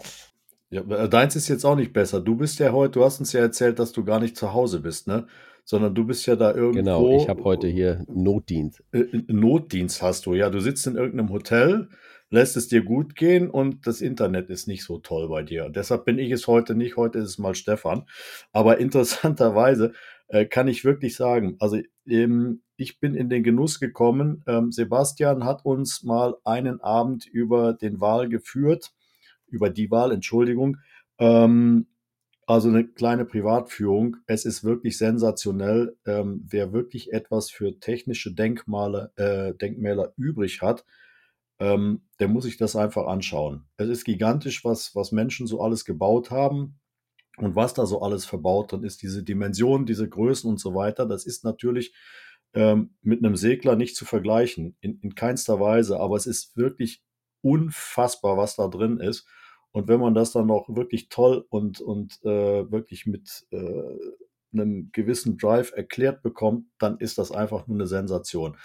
[0.70, 2.20] Ja, deins ist jetzt auch nicht besser.
[2.20, 4.82] Du bist ja heute, du hast uns ja erzählt, dass du gar nicht zu Hause
[4.82, 5.28] bist, ne?
[5.70, 6.80] Sondern du bist ja da irgendwo.
[6.80, 8.82] Genau, ich habe heute hier Notdienst.
[8.94, 10.34] äh, Notdienst hast du.
[10.34, 11.90] Ja, du sitzt in irgendeinem Hotel,
[12.30, 15.68] lässt es dir gut gehen und das Internet ist nicht so toll bei dir.
[15.70, 16.96] Deshalb bin ich es heute nicht.
[16.96, 18.06] Heute ist es mal Stefan.
[18.54, 19.92] Aber interessanterweise
[20.30, 24.44] äh, kann ich wirklich sagen, also ähm, ich bin in den Genuss gekommen.
[24.48, 28.94] Ähm, Sebastian hat uns mal einen Abend über den Wahl geführt,
[29.48, 30.78] über die Wahl, Entschuldigung.
[31.20, 31.88] Ähm,
[32.48, 34.18] also eine kleine Privatführung.
[34.26, 35.98] Es ist wirklich sensationell.
[36.06, 40.86] Ähm, wer wirklich etwas für technische Denkmale, äh, Denkmäler übrig hat,
[41.60, 43.66] ähm, der muss sich das einfach anschauen.
[43.76, 46.80] Es ist gigantisch, was, was Menschen so alles gebaut haben
[47.38, 49.02] und was da so alles verbaut dann ist.
[49.02, 51.06] Diese Dimensionen, diese Größen und so weiter.
[51.06, 51.94] Das ist natürlich
[52.54, 56.00] ähm, mit einem Segler nicht zu vergleichen, in, in keinster Weise.
[56.00, 57.04] Aber es ist wirklich
[57.42, 59.28] unfassbar, was da drin ist.
[59.78, 63.84] Und wenn man das dann noch wirklich toll und, und äh, wirklich mit äh,
[64.52, 68.58] einem gewissen Drive erklärt bekommt, dann ist das einfach nur eine Sensation.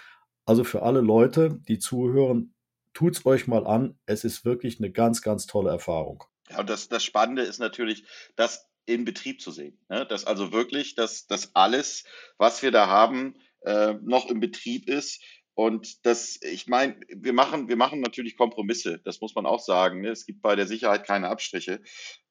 [0.45, 2.55] Also für alle Leute, die zuhören,
[2.95, 3.99] tut's euch mal an.
[4.07, 6.23] Es ist wirklich eine ganz, ganz tolle Erfahrung.
[6.49, 9.77] Ja, und das, das Spannende ist natürlich, das in Betrieb zu sehen.
[9.89, 10.07] Ne?
[10.07, 12.05] Dass also wirklich, dass, dass alles,
[12.39, 15.21] was wir da haben, äh, noch im Betrieb ist.
[15.55, 20.01] Und das, ich meine, wir machen, wir machen natürlich Kompromisse, das muss man auch sagen.
[20.01, 20.09] Ne?
[20.09, 21.81] Es gibt bei der Sicherheit keine Abstriche.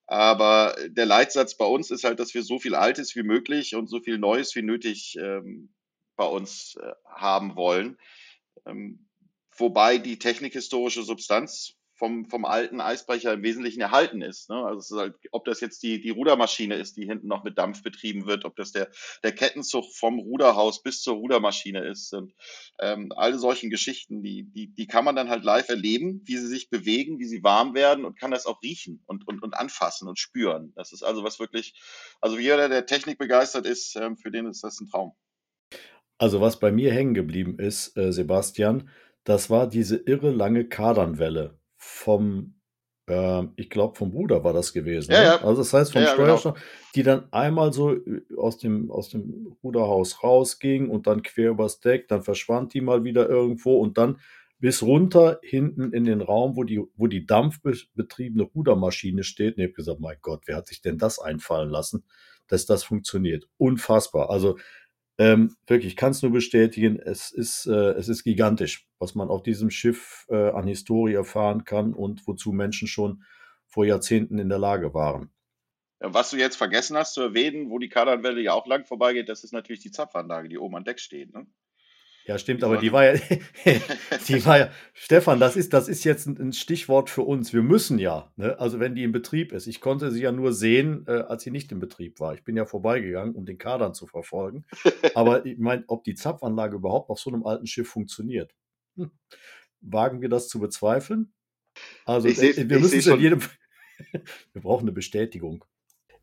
[0.07, 3.89] Aber der Leitsatz bei uns ist halt, dass wir so viel Altes wie möglich und
[3.89, 5.73] so viel Neues wie nötig ähm,
[6.17, 7.97] bei uns äh, haben wollen.
[8.67, 9.09] Ähm,
[9.57, 14.51] wobei die technikhistorische Substanz vom, vom alten Eisbrecher im Wesentlichen erhalten ist.
[14.51, 14.57] Ne?
[14.57, 17.85] Also ist halt, ob das jetzt die, die Rudermaschine ist, die hinten noch mit Dampf
[17.85, 18.91] betrieben wird, ob das der,
[19.23, 22.13] der Kettenzug vom Ruderhaus bis zur Rudermaschine ist.
[22.13, 22.35] Und
[22.81, 26.49] ähm, alle solchen Geschichten, die, die, die kann man dann halt live erleben, wie sie
[26.49, 30.09] sich bewegen, wie sie warm werden und kann das auch riechen und, und, und anfassen
[30.09, 30.73] und spüren.
[30.75, 31.81] Das ist also was wirklich,
[32.21, 35.13] also jeder, der Technik begeistert ist, ähm, für den ist das ein Traum.
[36.19, 38.91] Also was bei mir hängen geblieben ist, äh, Sebastian,
[39.23, 42.55] das war diese irre lange Kardanwelle vom,
[43.09, 45.13] äh, ich glaube vom Bruder war das gewesen.
[45.13, 45.25] Ja, ne?
[45.25, 45.37] ja.
[45.43, 46.55] Also das heißt vom Ja, ja, genau.
[46.95, 51.81] Die dann einmal so äh, aus dem, aus dem Ruderhaus rausging und dann quer übers
[51.81, 54.21] Deck, dann verschwand die mal wieder irgendwo und dann
[54.61, 59.57] bis runter hinten in den Raum, wo die, wo die dampfbetriebene Rudermaschine steht.
[59.57, 62.05] Und ich habe gesagt, mein Gott, wer hat sich denn das einfallen lassen,
[62.47, 63.49] dass das funktioniert?
[63.57, 64.31] Unfassbar.
[64.31, 64.57] Also
[65.19, 69.29] ähm, wirklich, ich kann es nur bestätigen, es ist, äh, es ist gigantisch, was man
[69.29, 73.23] auf diesem Schiff äh, an Historie erfahren kann und wozu Menschen schon
[73.67, 75.31] vor Jahrzehnten in der Lage waren.
[76.01, 79.45] Was du jetzt vergessen hast zu erwähnen, wo die Kardanwelle ja auch lang vorbeigeht, das
[79.45, 81.33] ist natürlich die Zapfanlage, die oben an Deck steht.
[81.33, 81.47] Ne?
[82.27, 83.15] Ja, stimmt, aber die war ja,
[84.29, 87.53] die war ja, Stefan, das ist, das ist jetzt ein, Stichwort für uns.
[87.53, 88.59] Wir müssen ja, ne?
[88.61, 89.67] also wenn die in Betrieb ist.
[89.67, 92.35] Ich konnte sie ja nur sehen, äh, als sie nicht in Betrieb war.
[92.35, 94.65] Ich bin ja vorbeigegangen, um den Kadern zu verfolgen.
[95.15, 98.55] Aber ich meine, ob die Zapfanlage überhaupt auf so einem alten Schiff funktioniert,
[98.97, 99.11] hm.
[99.81, 101.33] wagen wir das zu bezweifeln?
[102.05, 103.41] Also Ich seh- äh, wir ich müssen es in schon- jedem,
[104.53, 105.65] wir brauchen eine Bestätigung.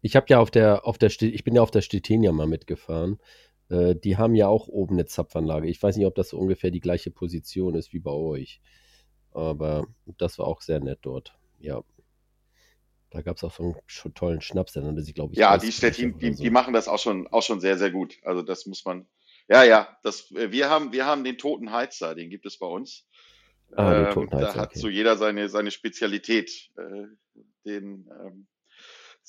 [0.02, 3.20] Ich habe ja auf der, auf der, ich bin ja auf der Stettiner mal mitgefahren.
[3.69, 5.67] Äh, die haben ja auch oben eine Zapfanlage.
[5.67, 8.62] Ich weiß nicht, ob das so ungefähr die gleiche Position ist wie bei euch.
[9.32, 11.38] Aber das war auch sehr nett dort.
[11.60, 11.84] Ja.
[13.12, 15.39] Da gab es auch so einen tollen Schnaps, der nannte sie, glaube ich.
[15.39, 16.43] Ja, die Stettin, die, so.
[16.43, 18.17] die machen das auch schon, auch schon sehr, sehr gut.
[18.23, 19.08] Also das muss man.
[19.47, 22.67] Ja, ja, das, äh, wir haben, wir haben den toten Heizer, den gibt es bei
[22.67, 23.08] uns.
[23.75, 24.79] Ah, ähm, da hat okay.
[24.79, 26.71] so jeder seine, seine Spezialität.
[26.77, 27.08] Äh,
[27.65, 28.47] den, ähm,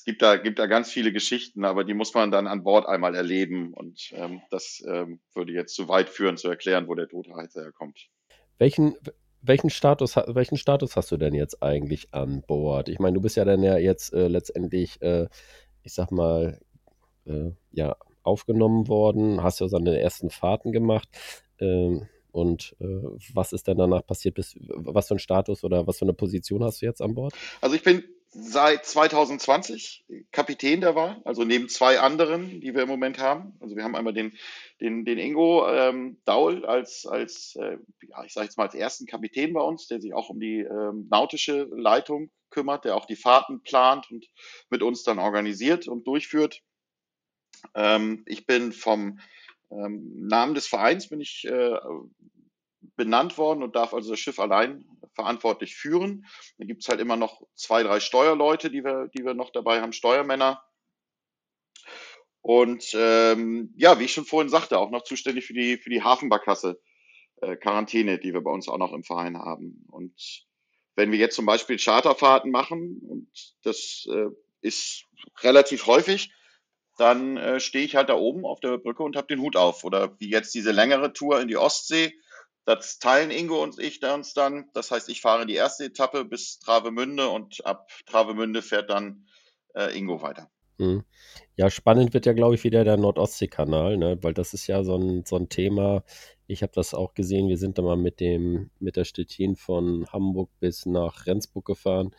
[0.01, 2.87] es gibt da, gibt da ganz viele Geschichten, aber die muss man dann an Bord
[2.87, 3.71] einmal erleben.
[3.71, 7.61] Und ähm, das ähm, würde jetzt zu weit führen, zu erklären, wo der tote Heizer
[7.61, 8.07] herkommt.
[8.57, 8.95] Welchen,
[9.43, 12.89] welchen Status, welchen Status hast du denn jetzt eigentlich an Bord?
[12.89, 15.27] Ich meine, du bist ja dann ja jetzt äh, letztendlich, äh,
[15.83, 16.59] ich sag mal,
[17.27, 21.09] äh, ja, aufgenommen worden, hast ja seine ersten Fahrten gemacht.
[21.59, 22.85] Ähm, und äh,
[23.35, 24.33] was ist denn danach passiert?
[24.33, 27.35] Bis, was für ein Status oder was für eine Position hast du jetzt an Bord?
[27.61, 32.87] Also ich bin seit 2020 Kapitän der Wahl, also neben zwei anderen, die wir im
[32.89, 33.57] Moment haben.
[33.59, 34.37] Also wir haben einmal den,
[34.79, 39.05] den, den Ingo ähm, Daul als, als äh, ja, ich sage jetzt mal als ersten
[39.05, 43.17] Kapitän bei uns, der sich auch um die ähm, nautische Leitung kümmert, der auch die
[43.17, 44.27] Fahrten plant und
[44.69, 46.61] mit uns dann organisiert und durchführt.
[47.75, 49.19] Ähm, ich bin vom
[49.71, 51.77] ähm, Namen des Vereins bin ich äh,
[53.01, 54.85] benannt worden und darf also das Schiff allein
[55.15, 56.27] verantwortlich führen.
[56.59, 59.81] Da gibt es halt immer noch zwei, drei Steuerleute, die wir, die wir noch dabei
[59.81, 60.63] haben, Steuermänner.
[62.41, 66.03] Und ähm, ja, wie ich schon vorhin sagte, auch noch zuständig für die, für die
[66.03, 66.79] Hafenbarkasse
[67.41, 69.83] äh, Quarantäne, die wir bei uns auch noch im Verein haben.
[69.89, 70.45] Und
[70.95, 73.31] wenn wir jetzt zum Beispiel Charterfahrten machen, und
[73.63, 74.27] das äh,
[74.61, 75.05] ist
[75.41, 76.31] relativ häufig,
[76.97, 79.83] dann äh, stehe ich halt da oben auf der Brücke und habe den Hut auf.
[79.83, 82.13] Oder wie jetzt diese längere Tour in die Ostsee,
[82.65, 84.69] das teilen Ingo und ich uns dann.
[84.73, 89.27] Das heißt, ich fahre die erste Etappe bis Travemünde und ab Travemünde fährt dann
[89.75, 90.49] äh, Ingo weiter.
[90.77, 91.03] Mhm.
[91.55, 94.17] Ja, spannend wird ja, glaube ich, wieder der Nordostseekanal, ne?
[94.21, 96.03] weil das ist ja so ein, so ein Thema.
[96.47, 97.49] Ich habe das auch gesehen.
[97.49, 102.15] Wir sind da mal mit dem mit der Stettin von Hamburg bis nach Rendsburg gefahren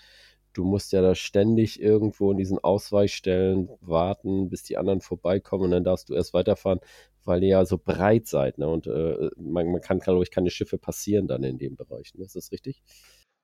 [0.52, 5.70] du musst ja da ständig irgendwo in diesen Ausweichstellen warten, bis die anderen vorbeikommen und
[5.70, 6.80] dann darfst du erst weiterfahren,
[7.24, 8.58] weil ihr ja so breit seid.
[8.58, 8.68] Ne?
[8.68, 12.14] Und äh, man, man, kann, glaube ich, keine Schiffe passieren dann in dem Bereich.
[12.14, 12.24] Ne?
[12.24, 12.82] Ist das richtig?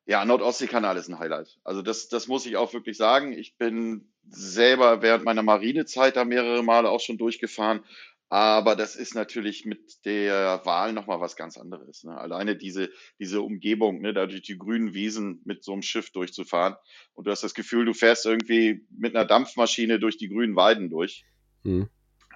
[0.07, 1.59] Ja, Nordostseekanal ist ein Highlight.
[1.65, 3.33] Also das, das muss ich auch wirklich sagen.
[3.33, 7.85] Ich bin selber während meiner Marinezeit da mehrere Male auch schon durchgefahren.
[8.31, 12.05] Aber das ist natürlich mit der Wahl nochmal was ganz anderes.
[12.05, 12.17] Ne?
[12.17, 16.77] Alleine diese, diese Umgebung, ne, da durch die grünen Wiesen mit so einem Schiff durchzufahren.
[17.15, 20.91] Und du hast das Gefühl, du fährst irgendwie mit einer Dampfmaschine durch die grünen Weiden
[20.91, 21.25] durch.
[21.63, 21.89] Mhm.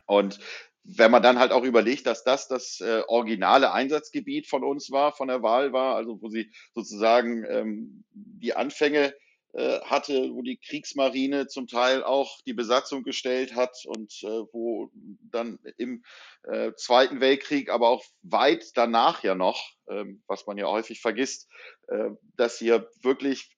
[0.06, 0.40] Und
[0.84, 5.12] wenn man dann halt auch überlegt, dass das das äh, originale Einsatzgebiet von uns war,
[5.12, 9.14] von der Wahl war, also wo sie sozusagen ähm, die Anfänge
[9.54, 14.90] äh, hatte, wo die Kriegsmarine zum Teil auch die Besatzung gestellt hat und äh, wo
[15.30, 16.02] dann im
[16.44, 21.48] äh, Zweiten Weltkrieg, aber auch weit danach ja noch, ähm, was man ja häufig vergisst,
[21.88, 23.54] äh, dass hier wirklich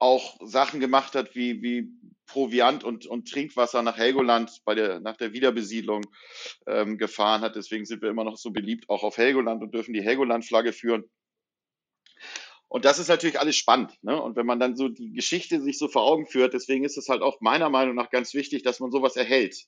[0.00, 1.88] auch Sachen gemacht hat wie, wie
[2.26, 6.06] Proviant und, und Trinkwasser nach Helgoland bei der, nach der Wiederbesiedlung
[6.66, 7.56] ähm, gefahren hat.
[7.56, 11.04] Deswegen sind wir immer noch so beliebt auch auf Helgoland und dürfen die Helgoland-Flagge führen.
[12.68, 13.92] Und das ist natürlich alles spannend.
[14.02, 14.20] Ne?
[14.20, 17.08] Und wenn man dann so die Geschichte sich so vor Augen führt, deswegen ist es
[17.08, 19.66] halt auch meiner Meinung nach ganz wichtig, dass man sowas erhält.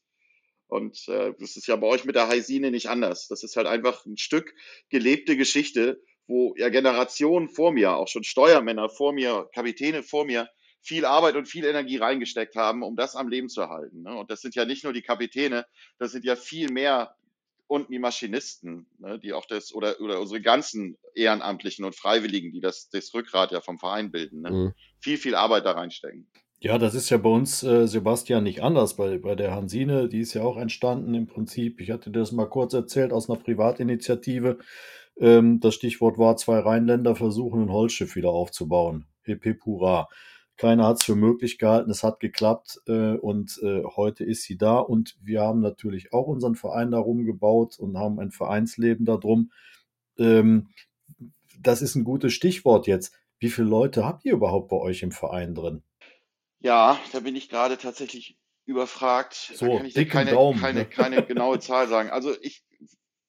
[0.69, 3.27] Und äh, das ist ja bei euch mit der Heisine nicht anders.
[3.27, 4.55] Das ist halt einfach ein Stück
[4.89, 10.49] gelebte Geschichte, wo ja Generationen vor mir, auch schon Steuermänner vor mir, Kapitäne vor mir,
[10.81, 14.03] viel Arbeit und viel Energie reingesteckt haben, um das am Leben zu erhalten.
[14.03, 14.17] Ne?
[14.17, 15.65] Und das sind ja nicht nur die Kapitäne,
[15.99, 17.15] das sind ja viel mehr
[17.73, 22.61] und die Maschinisten, ne, die auch das, oder, oder unsere ganzen Ehrenamtlichen und Freiwilligen, die
[22.61, 24.73] das, das Rückgrat ja vom Verein bilden, ne, mhm.
[25.01, 26.29] viel, viel Arbeit da reinstecken.
[26.61, 28.97] Ja, das ist ja bei uns, äh, Sebastian, nicht anders.
[28.97, 31.81] Bei, bei der Hansine, die ist ja auch entstanden im Prinzip.
[31.81, 34.59] Ich hatte das mal kurz erzählt aus einer Privatinitiative.
[35.19, 39.07] Ähm, das Stichwort war, zwei Rheinländer versuchen, ein Holzschiff wieder aufzubauen.
[39.23, 40.09] Hip hip hurra.
[40.57, 44.57] Keiner hat es für möglich gehalten, es hat geklappt äh, und äh, heute ist sie
[44.57, 49.51] da und wir haben natürlich auch unseren Verein darum gebaut und haben ein Vereinsleben darum.
[50.19, 50.69] Ähm,
[51.59, 53.15] das ist ein gutes Stichwort jetzt.
[53.39, 55.83] Wie viele Leute habt ihr überhaupt bei euch im Verein drin?
[56.61, 59.35] Ja, da bin ich gerade tatsächlich überfragt.
[59.55, 60.61] So, da kann ich dicken keine, Daumen.
[60.61, 60.87] keine, Ne?
[60.87, 62.11] keine genaue Zahl sagen.
[62.11, 62.63] Also ich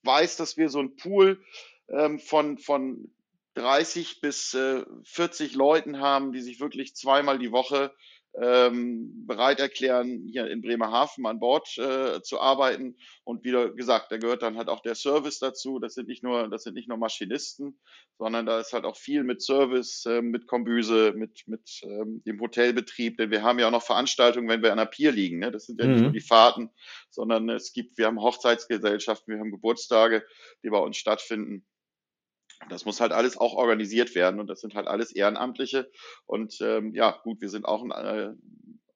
[0.03, 1.41] weiß, dass wir so einen Pool
[1.89, 3.11] ähm, von, von
[3.55, 7.93] 30 bis äh, 40 Leuten haben, die sich wirklich zweimal die Woche
[8.35, 12.97] ähm, bereit erklären, hier in Bremerhaven an Bord äh, zu arbeiten.
[13.23, 15.77] Und wie gesagt, da gehört dann halt auch der Service dazu.
[15.77, 17.79] Das sind nicht nur, das sind nicht nur Maschinisten,
[18.17, 22.39] sondern da ist halt auch viel mit Service, äh, mit Kombüse, mit, mit ähm, dem
[22.39, 23.17] Hotelbetrieb.
[23.17, 25.37] Denn wir haben ja auch noch Veranstaltungen, wenn wir an der Pier liegen.
[25.37, 25.51] Ne?
[25.51, 26.13] Das sind ja nicht nur Mhm.
[26.13, 26.71] die Fahrten,
[27.11, 30.25] sondern es gibt, wir haben Hochzeitsgesellschaften, wir haben Geburtstage,
[30.63, 31.67] die bei uns stattfinden.
[32.69, 35.91] Das muss halt alles auch organisiert werden und das sind halt alles Ehrenamtliche.
[36.25, 38.33] Und ähm, ja, gut, wir sind auch ein äh,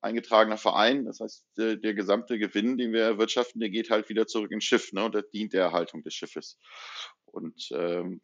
[0.02, 1.06] eingetragener Verein.
[1.06, 4.64] Das heißt, der, der gesamte Gewinn, den wir erwirtschaften, der geht halt wieder zurück ins
[4.64, 5.06] Schiff ne?
[5.06, 6.58] und das dient der Erhaltung des Schiffes.
[7.26, 8.22] Und ähm,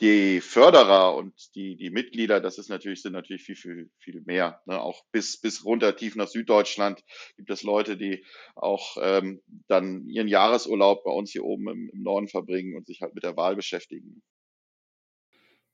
[0.00, 4.62] die Förderer und die, die Mitglieder, das ist natürlich, sind natürlich viel, viel, viel mehr.
[4.66, 4.80] Ne?
[4.80, 7.02] Auch bis, bis runter tief nach Süddeutschland
[7.36, 12.02] gibt es Leute, die auch ähm, dann ihren Jahresurlaub bei uns hier oben im, im
[12.02, 14.22] Norden verbringen und sich halt mit der Wahl beschäftigen.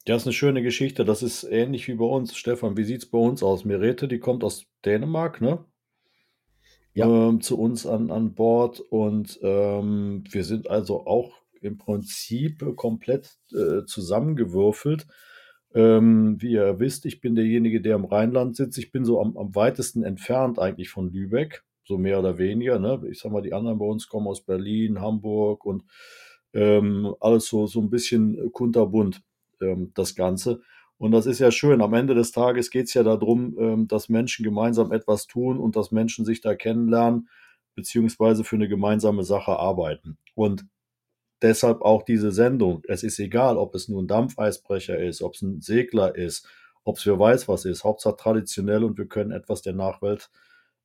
[0.07, 1.07] Ja, ist eine schöne Geschichte.
[1.07, 2.37] Das ist ähnlich wie bei uns.
[2.37, 3.65] Stefan, wie sieht's bei uns aus?
[3.65, 5.65] Merete, die kommt aus Dänemark, ne?
[6.93, 7.07] Ja.
[7.07, 13.39] Ähm, zu uns an, an Bord und ähm, wir sind also auch im Prinzip komplett
[13.53, 15.07] äh, zusammengewürfelt.
[15.75, 18.79] Ähm, wie ihr wisst, ich bin derjenige, der im Rheinland sitzt.
[18.79, 22.79] Ich bin so am, am weitesten entfernt eigentlich von Lübeck, so mehr oder weniger.
[22.79, 23.03] Ne?
[23.11, 25.83] Ich sag mal, die anderen bei uns kommen aus Berlin, Hamburg und
[26.53, 29.23] ähm, alles so, so ein bisschen kunterbunt,
[29.61, 30.61] ähm, das Ganze.
[30.99, 31.83] Und das ist ja schön.
[31.83, 35.77] Am Ende des Tages geht es ja darum, ähm, dass Menschen gemeinsam etwas tun und
[35.77, 37.29] dass Menschen sich da kennenlernen,
[37.75, 40.19] beziehungsweise für eine gemeinsame Sache arbeiten.
[40.35, 40.67] Und
[41.43, 42.83] deshalb auch diese Sendung.
[42.89, 46.49] Es ist egal, ob es nur ein Dampfeisbrecher ist, ob es ein Segler ist,
[46.85, 47.85] ob es wer weiß was ist.
[47.85, 50.31] Hauptsache traditionell und wir können etwas der Nachwelt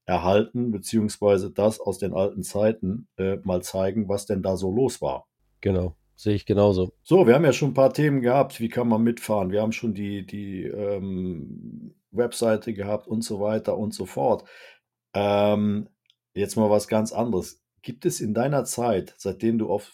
[0.06, 5.02] erhalten, beziehungsweise das aus den alten Zeiten äh, mal zeigen, was denn da so los
[5.02, 5.28] war.
[5.62, 6.92] Genau, sehe ich genauso.
[7.02, 8.60] So, wir haben ja schon ein paar Themen gehabt.
[8.60, 9.52] Wie kann man mitfahren?
[9.52, 14.44] Wir haben schon die, die ähm, Webseite gehabt und so weiter und so fort.
[15.14, 15.88] Ähm,
[16.34, 17.64] jetzt mal was ganz anderes.
[17.82, 19.94] Gibt es in deiner Zeit, seitdem du auf,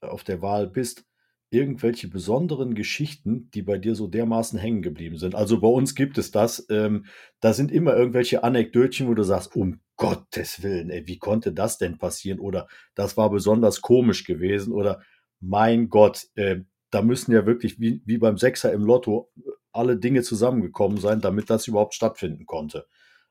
[0.00, 1.04] auf der Wahl bist,
[1.50, 5.34] irgendwelche besonderen Geschichten, die bei dir so dermaßen hängen geblieben sind?
[5.34, 6.66] Also bei uns gibt es das.
[6.70, 7.04] Ähm,
[7.40, 11.76] da sind immer irgendwelche Anekdötchen, wo du sagst, um Gottes Willen, ey, wie konnte das
[11.76, 12.40] denn passieren?
[12.40, 15.02] Oder das war besonders komisch gewesen oder
[15.42, 19.30] mein Gott, äh, da müssen ja wirklich wie, wie beim Sechser im Lotto
[19.72, 22.86] alle Dinge zusammengekommen sein, damit das überhaupt stattfinden konnte.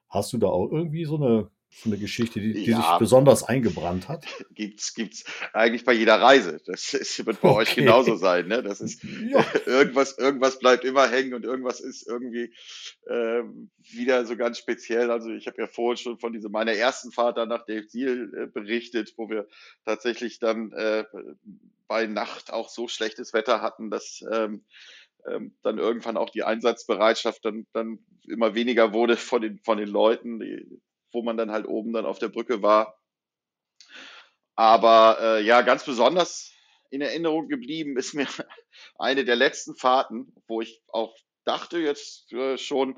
[0.10, 2.98] Hast du da auch irgendwie so eine, so eine Geschichte, die, die sich Ja.
[2.98, 4.26] besonders eingebrannt hat?
[4.56, 6.60] Gibt's, gibt's eigentlich bei jeder Reise.
[6.66, 7.82] Das ist, wird bei euch Okay.
[7.82, 8.48] genauso sein.
[8.48, 8.62] Ne?
[8.64, 9.46] Das ist, Ja.
[9.68, 12.54] irgendwas, irgendwas bleibt immer hängen und irgendwas ist irgendwie
[13.08, 15.12] ähm, wieder so ganz speziell.
[15.12, 18.32] Also ich habe ja vorhin schon von dieser meiner ersten Fahrt dann nach Dave Seal
[18.36, 19.48] äh, berichtet, wo wir
[19.86, 21.06] tatsächlich dann äh,
[21.92, 24.64] bei Nacht auch so schlechtes Wetter hatten, dass ähm,
[25.30, 28.00] ähm, dann irgendwann auch die Einsatzbereitschaft dann, dann
[28.30, 30.80] immer weniger wurde von den, von den Leuten, die,
[31.12, 32.98] wo man dann halt oben dann auf der Brücke war.
[34.56, 36.54] Aber äh, ja, ganz besonders
[36.92, 38.26] in Erinnerung geblieben ist mir
[38.98, 42.98] eine der letzten Fahrten, wo ich auch dachte, jetzt äh, schon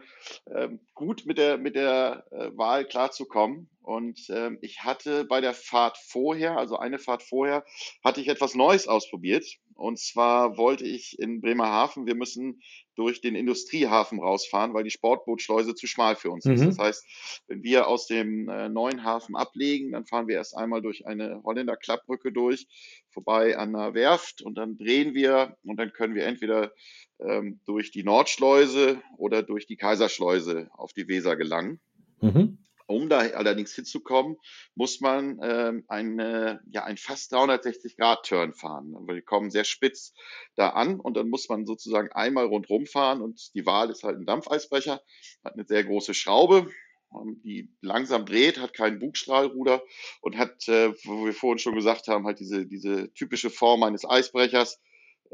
[0.55, 3.72] ähm, gut mit der, mit der äh, Wahl klarzukommen.
[3.83, 7.65] Und ähm, ich hatte bei der Fahrt vorher, also eine Fahrt vorher,
[8.03, 9.45] hatte ich etwas Neues ausprobiert.
[9.75, 12.61] Und zwar wollte ich in Bremerhaven, wir müssen
[12.95, 16.61] durch den Industriehafen rausfahren, weil die Sportbootschleuse zu schmal für uns ist.
[16.61, 16.65] Mhm.
[16.67, 20.81] Das heißt, wenn wir aus dem äh, neuen Hafen ablegen, dann fahren wir erst einmal
[20.81, 22.67] durch eine Holländer Klappbrücke durch,
[23.09, 26.71] vorbei an einer Werft und dann drehen wir und dann können wir entweder
[27.19, 31.79] ähm, durch die Nordschleuse oder durch die Kaiserschleuse auf die Weser gelangen.
[32.21, 32.59] Mhm.
[32.87, 34.37] Um da allerdings hinzukommen,
[34.75, 38.95] muss man ähm, eine, ja, ein fast 360-Grad-Turn fahren.
[39.07, 40.13] Wir kommen sehr spitz
[40.55, 44.17] da an und dann muss man sozusagen einmal rundherum fahren und die Wahl ist halt
[44.17, 45.01] ein Dampfeisbrecher,
[45.43, 46.69] hat eine sehr große Schraube,
[47.13, 49.83] ähm, die langsam dreht, hat kein Bugstrahlruder
[50.21, 54.05] und hat, äh, wo wir vorhin schon gesagt haben, halt diese, diese typische Form eines
[54.05, 54.81] Eisbrechers,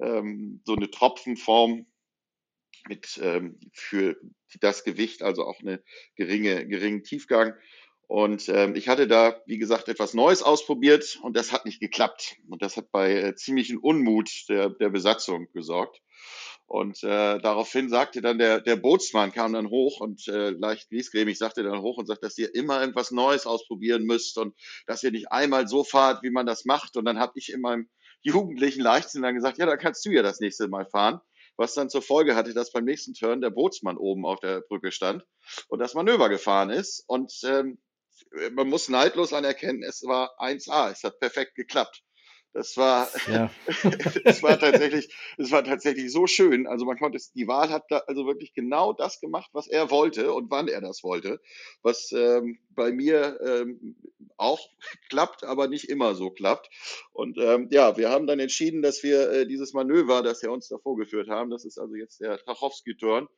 [0.01, 1.85] ähm, so eine Tropfenform
[2.88, 4.15] mit ähm, für
[4.60, 5.84] das Gewicht, also auch eine
[6.15, 7.54] geringe, geringen Tiefgang.
[8.08, 12.38] Und ähm, ich hatte da, wie gesagt, etwas Neues ausprobiert und das hat nicht geklappt.
[12.50, 16.02] Und das hat bei äh, ziemlichen Unmut der, der Besatzung gesorgt.
[16.65, 21.38] Und äh, daraufhin sagte dann der, der Bootsmann, kam dann hoch und äh, leicht griesgrämig
[21.38, 25.12] sagte dann hoch und sagt, dass ihr immer irgendwas Neues ausprobieren müsst und dass ihr
[25.12, 26.96] nicht einmal so fahrt, wie man das macht.
[26.96, 27.89] Und dann habe ich in meinem
[28.22, 31.20] jugendlichen Leichtsinn dann gesagt, ja, dann kannst du ja das nächste Mal fahren.
[31.60, 34.94] Was dann zur Folge hatte, dass beim nächsten Turn der Bootsmann oben auf der Brücke
[34.94, 35.25] stand
[35.67, 37.04] und das Manöver gefahren ist.
[37.06, 37.79] Und ähm,
[38.54, 42.02] man muss neidlos anerkennen, es war 1A, es hat perfekt geklappt.
[42.60, 43.49] Das war, Ja.
[44.25, 46.67] es war tatsächlich, es war tatsächlich so schön.
[46.67, 49.89] Also man konnte es, die Wahl hat da also wirklich genau das gemacht, was er
[49.91, 51.39] wollte und wann er das wollte,
[51.83, 53.95] was ähm, bei mir ähm,
[54.35, 54.60] auch
[55.10, 56.69] klappt, aber nicht immer so klappt.
[57.13, 60.67] Und ähm, ja, wir haben dann entschieden, dass wir äh, dieses Manöver, das wir uns
[60.67, 63.29] da vorgeführt haben, das ist also jetzt der Trachowski-Turn,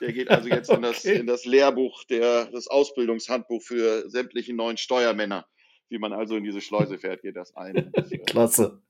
[0.00, 1.14] der geht also jetzt in das, Okay.
[1.20, 5.46] in das Lehrbuch, der, das Ausbildungshandbuch für sämtliche neuen Steuermänner.
[5.90, 7.92] Wie man also in diese Schleuse fährt, geht das ein.
[8.26, 8.82] Klasse.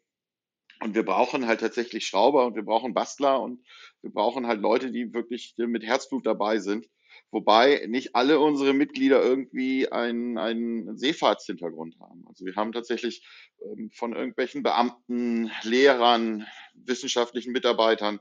[0.83, 3.65] Und wir brauchen halt tatsächlich Schrauber und wir brauchen Bastler und
[4.03, 6.87] wir brauchen halt Leute, die wirklich mit Herzblut dabei sind.
[7.33, 12.25] Wobei nicht alle unsere Mitglieder irgendwie einen, einen Seefahrtshintergrund haben.
[12.29, 13.27] Also wir haben tatsächlich
[13.65, 18.21] ähm, von irgendwelchen Beamten, Lehrern, wissenschaftlichen Mitarbeitern,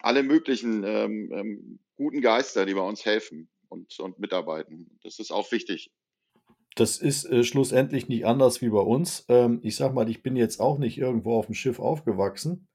[0.00, 4.98] alle möglichen ähm, ähm, guten Geister, die bei uns helfen und, und mitarbeiten.
[5.04, 5.92] Das ist auch wichtig.
[6.74, 9.24] Das ist äh, schlussendlich nicht anders wie bei uns.
[9.28, 12.66] Ähm, ich sag mal, ich bin jetzt auch nicht irgendwo auf dem Schiff aufgewachsen.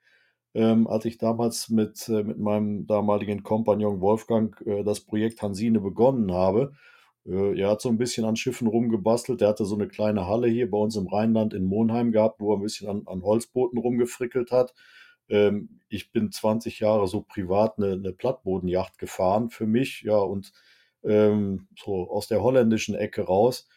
[0.53, 5.79] Ähm, als ich damals mit, äh, mit meinem damaligen Kompagnon Wolfgang äh, das Projekt Hansine
[5.79, 6.73] begonnen habe,
[7.25, 9.41] äh, er hat so ein bisschen an Schiffen rumgebastelt.
[9.41, 12.53] Der hatte so eine kleine Halle hier bei uns im Rheinland in Monheim gehabt, wo
[12.53, 14.73] er ein bisschen an, an Holzbooten rumgefrickelt hat.
[15.29, 20.51] Ähm, ich bin 20 Jahre so privat eine, eine Plattbodenjacht gefahren für mich, ja, und
[21.03, 23.67] ähm, so aus der holländischen Ecke raus.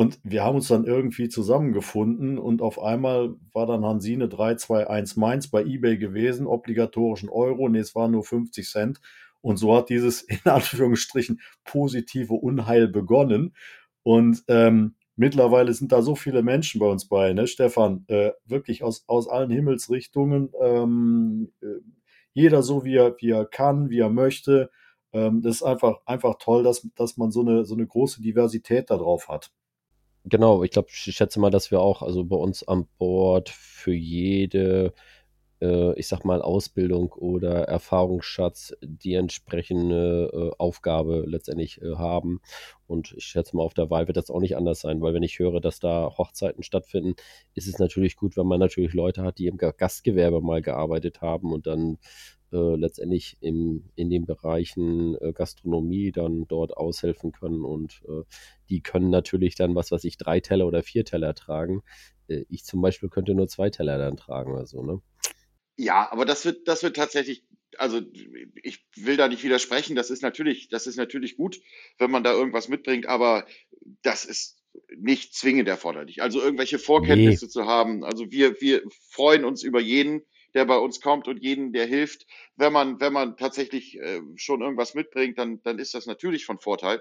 [0.00, 5.48] Und wir haben uns dann irgendwie zusammengefunden und auf einmal war dann Hansine 321 Mainz
[5.48, 9.02] bei eBay gewesen, obligatorischen Euro, nee, es waren nur 50 Cent.
[9.42, 13.54] Und so hat dieses in Anführungsstrichen positive Unheil begonnen.
[14.02, 18.06] Und ähm, mittlerweile sind da so viele Menschen bei uns bei, ne, Stefan?
[18.08, 20.50] Äh, wirklich aus, aus allen Himmelsrichtungen.
[20.62, 21.66] Ähm, äh,
[22.32, 24.70] jeder so, wie er, wie er kann, wie er möchte.
[25.12, 28.88] Ähm, das ist einfach, einfach toll, dass, dass man so eine, so eine große Diversität
[28.88, 29.52] da drauf hat.
[30.24, 33.92] Genau, ich glaube, ich schätze mal, dass wir auch, also bei uns an Bord für
[33.94, 34.92] jede,
[35.62, 42.40] äh, ich sag mal, Ausbildung oder Erfahrungsschatz die entsprechende äh, Aufgabe letztendlich äh, haben.
[42.86, 45.22] Und ich schätze mal, auf der Wahl wird das auch nicht anders sein, weil wenn
[45.22, 47.14] ich höre, dass da Hochzeiten stattfinden,
[47.54, 51.22] ist es natürlich gut, wenn man natürlich Leute hat, die im Ga- Gastgewerbe mal gearbeitet
[51.22, 51.98] haben und dann
[52.52, 58.22] äh, letztendlich im, in den Bereichen äh, Gastronomie dann dort aushelfen können und äh,
[58.68, 61.82] die können natürlich dann, was weiß ich, drei Teller oder vier Teller tragen.
[62.28, 65.00] Äh, ich zum Beispiel könnte nur zwei Teller dann tragen oder so, ne?
[65.76, 67.44] Ja, aber das wird, das wird tatsächlich,
[67.78, 68.00] also
[68.62, 71.58] ich will da nicht widersprechen, das ist natürlich, das ist natürlich gut,
[71.98, 73.46] wenn man da irgendwas mitbringt, aber
[74.02, 74.60] das ist
[74.98, 76.22] nicht zwingend erforderlich.
[76.22, 78.04] Also irgendwelche Vorkenntnisse zu haben.
[78.04, 80.22] Also wir, wir freuen uns über jeden,
[80.54, 82.26] der bei uns kommt und jeden, der hilft.
[82.56, 86.58] Wenn man, wenn man tatsächlich äh, schon irgendwas mitbringt, dann, dann ist das natürlich von
[86.58, 87.00] Vorteil.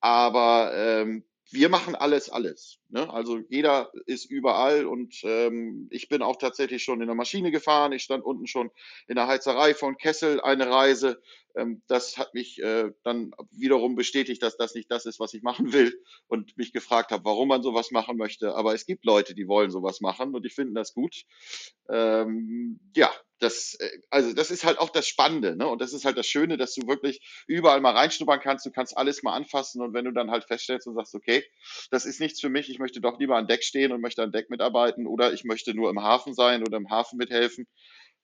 [0.00, 2.78] Aber ähm, wir machen alles, alles.
[2.88, 3.10] Ne?
[3.12, 7.92] Also jeder ist überall und ähm, ich bin auch tatsächlich schon in der Maschine gefahren.
[7.92, 8.70] Ich stand unten schon
[9.06, 11.20] in der Heizerei von Kessel eine Reise.
[11.56, 15.42] Ähm, das hat mich äh, dann wiederum bestätigt, dass das nicht das ist, was ich
[15.42, 18.54] machen will und mich gefragt habe, warum man sowas machen möchte.
[18.54, 21.24] Aber es gibt Leute, die wollen sowas machen und die finden das gut.
[21.88, 25.66] Ähm, ja, das, äh, also das ist halt auch das Spannende, ne?
[25.66, 28.96] Und das ist halt das Schöne, dass du wirklich überall mal reinschnuppern kannst, du kannst
[28.96, 31.44] alles mal anfassen und wenn du dann halt feststellst und sagst, okay,
[31.90, 34.32] das ist nichts für mich, ich möchte doch lieber an Deck stehen und möchte an
[34.32, 37.66] Deck mitarbeiten oder ich möchte nur im Hafen sein oder im Hafen mithelfen,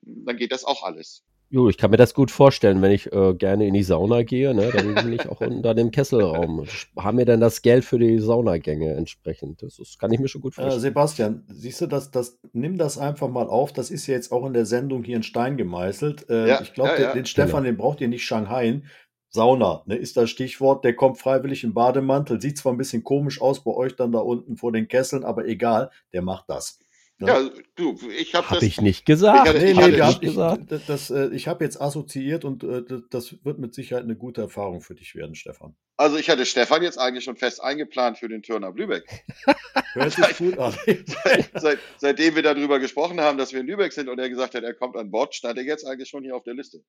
[0.03, 1.25] dann geht das auch alles.
[1.55, 4.52] Jo, ich kann mir das gut vorstellen, wenn ich äh, gerne in die Sauna gehe,
[4.52, 6.66] ne, dann bin ich auch unten da im Kesselraum.
[6.98, 9.62] Haben mir dann das Geld für die Saunagänge entsprechend.
[9.62, 10.80] Das, ist, kann ich mir schon gut Äh, vorstellen.
[10.80, 13.72] Sebastian, siehst du, das, das, nimm das einfach mal auf.
[13.72, 16.28] Das ist ja jetzt auch in der Sendung hier in Stein gemeißelt.
[16.28, 17.12] Äh, Ja, ich glaube, ja, den, ja.
[17.12, 18.82] den Stefan, den braucht ihr nicht Shanghai.
[19.28, 20.84] Sauna, ne, ist das Stichwort.
[20.84, 22.40] Der kommt freiwillig im Bademantel.
[22.40, 25.46] Sieht zwar ein bisschen komisch aus bei euch dann da unten vor den Kesseln, aber
[25.46, 26.80] egal, der macht das.
[27.19, 27.29] Ne?
[27.29, 28.65] Ja, du, ich habe Habe das.
[28.65, 29.47] ich nicht gesagt.
[29.55, 30.62] Ich Nee, ich nee, nicht nicht ich, gesagt.
[30.73, 34.41] das, das, äh, ich habe jetzt assoziiert und äh, das- wird mit Sicherheit eine gute
[34.41, 35.77] Erfahrung für dich werden, Stefan.
[35.97, 39.05] Also ich hatte Stefan jetzt eigentlich schon fest eingeplant für den Turner Lübeck.
[39.93, 40.75] Hört sich gut an.
[41.55, 44.65] Seit, seitdem wir darüber gesprochen haben, dass wir in Lübeck sind und er gesagt hat,
[44.65, 46.83] er kommt an Bord, stand er jetzt eigentlich schon hier auf der Liste.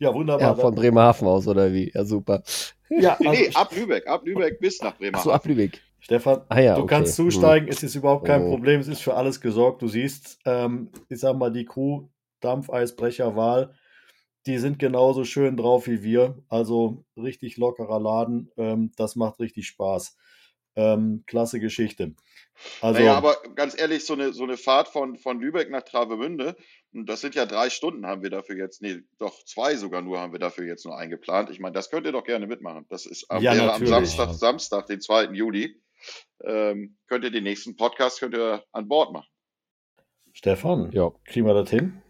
[0.00, 0.48] Ja, wunderbar.
[0.48, 1.92] Ja, von Bremerhaven aus, oder wie?
[1.94, 2.42] Ja, super.
[2.88, 5.22] ja, Nee, also, nee, ab Lübeck, ab Lübeck bis nach Ach Bremerhaven.
[5.24, 5.80] so, ab Lübeck.
[6.00, 6.94] Stefan, Ah ja, du okay.
[6.96, 8.50] kannst zusteigen, es ist überhaupt kein Oh.
[8.50, 9.82] Problem, es ist für alles gesorgt.
[9.82, 12.08] Du siehst, ähm, ich sag mal, die Crew,
[12.40, 13.74] Dampfeisbrecher, Wahl,
[14.46, 16.42] die sind genauso schön drauf wie wir.
[16.48, 20.16] Also richtig lockerer Laden, ähm, das macht richtig Spaß.
[20.76, 22.14] Ähm, klasse Geschichte.
[22.80, 26.56] Also, naja, aber ganz ehrlich, so eine, so eine Fahrt von, von Lübeck nach Travemünde,
[26.92, 30.20] und das sind ja drei Stunden haben wir dafür jetzt, nee, doch zwei sogar nur
[30.20, 31.50] haben wir dafür jetzt nur eingeplant.
[31.50, 32.86] Ich meine, das könnt ihr doch gerne mitmachen.
[32.88, 33.86] Das ist am, Ja, am.
[33.86, 35.26] Samstag, Samstag, den 2.
[35.32, 35.80] Juli.
[36.44, 39.26] Ähm, könnt ihr den nächsten Podcast könnt ihr an Bord machen.
[40.32, 41.10] Stefan, Ja.
[41.24, 42.02] kriegen wir das hin?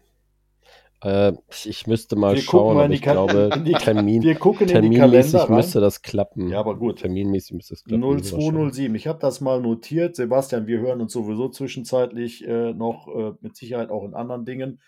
[1.03, 1.33] Äh,
[1.65, 5.49] ich müsste mal Wir schauen, aber ich glaube, die- Termin, Wir gucken in die terminmäßig
[5.49, 6.47] müsste das klappen.
[6.49, 6.99] Ja, aber gut.
[6.99, 8.03] Terminmäßig müsste das klappen.
[8.03, 8.29] wahrscheinlich.
[8.31, 8.95] 0207.
[8.95, 10.15] Ich habe das mal notiert.
[10.15, 14.79] Sebastian, wir hören uns sowieso zwischenzeitlich äh, noch äh, mit Sicherheit auch in anderen Dingen.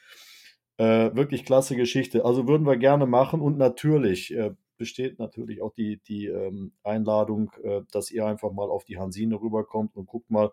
[0.77, 2.25] Äh, wirklich klasse Geschichte.
[2.25, 4.51] Also würden wir gerne machen und natürlich äh,
[4.83, 9.39] besteht natürlich auch die, die ähm, Einladung, äh, dass ihr einfach mal auf die Hansine
[9.39, 10.51] rüberkommt und guckt mal,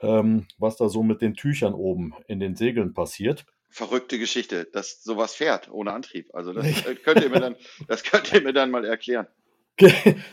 [0.00, 3.46] ähm, was da so mit den Tüchern oben in den Segeln passiert.
[3.70, 6.34] Verrückte Geschichte, dass sowas fährt ohne Antrieb.
[6.34, 7.56] Also das äh, könnt ihr mir dann,
[7.88, 9.26] das könnt ihr mir dann mal erklären.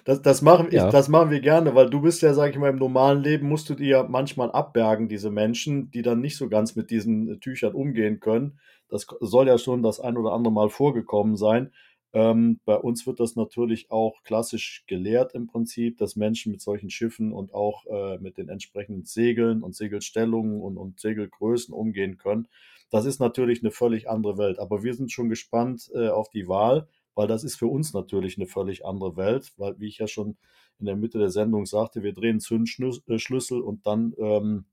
[0.03, 0.89] Das, das, machen, ich, Ja.
[0.91, 3.69] das machen wir gerne, weil du bist ja, sag ich mal, im normalen Leben musst
[3.69, 7.37] du dir ja manchmal abbergen, diese Menschen, die dann nicht so ganz mit diesen äh,
[7.37, 8.59] Tüchern umgehen können.
[8.89, 11.71] Das soll ja schon das ein oder andere Mal vorgekommen sein.
[12.13, 16.89] Ähm, bei uns wird das natürlich auch klassisch gelehrt im Prinzip, dass Menschen mit solchen
[16.89, 22.47] Schiffen und auch äh, mit den entsprechenden Segeln und Segelstellungen und, und Segelgrößen umgehen können.
[22.89, 24.59] Das ist natürlich eine völlig andere Welt.
[24.59, 28.37] Aber wir sind schon gespannt äh, auf die Wahl weil das ist für uns natürlich
[28.37, 30.37] eine völlig andere Welt, weil, wie ich ja schon
[30.79, 34.65] in der Mitte der Sendung sagte, wir drehen Zündschlüssel und dann ähm,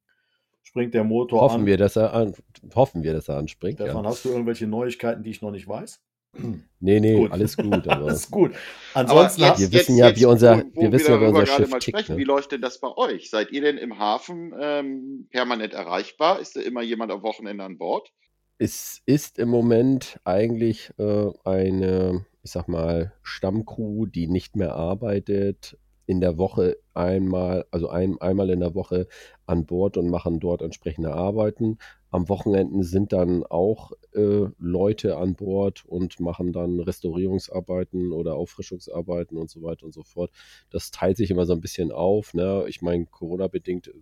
[0.62, 1.66] springt der Motor Hoffen an.
[1.66, 2.34] wir, dass er an,
[2.74, 3.80] hoffen wir, dass er anspringt.
[3.80, 4.10] Stefan, Ja.
[4.10, 6.00] hast du irgendwelche Neuigkeiten, die ich noch nicht weiß?
[6.80, 7.32] Nee, nee, Gut.
[7.32, 7.86] alles gut.
[8.06, 8.52] Ist gut.
[8.94, 11.20] Aber Ansonsten jetzt, wir jetzt, wissen ja, jetzt, wie unser- wo, wo wir wissen ja,
[11.20, 12.18] wie unser Schiff mal tickt, sprechen, ne?
[12.20, 13.30] wie läuft denn das bei euch?
[13.30, 16.38] Seid ihr denn im Hafen ähm, permanent erreichbar?
[16.40, 18.12] Ist da immer jemand am Wochenende an Bord?
[18.60, 25.78] es ist im Moment eigentlich äh, eine, ich sag mal, Stammcrew, die nicht mehr arbeitet,
[26.06, 29.06] in der Woche einmal, also ein, einmal in der Woche
[29.46, 31.78] an Bord und machen dort entsprechende Arbeiten.
[32.10, 39.36] Am Wochenenden sind dann auch äh, Leute an Bord und machen dann Restaurierungsarbeiten oder Auffrischungsarbeiten
[39.36, 40.30] und so weiter und so fort.
[40.70, 42.34] Das teilt sich immer so ein bisschen auf.
[42.34, 42.64] Ne?
[42.68, 43.92] Ich meine, Corona-bedingt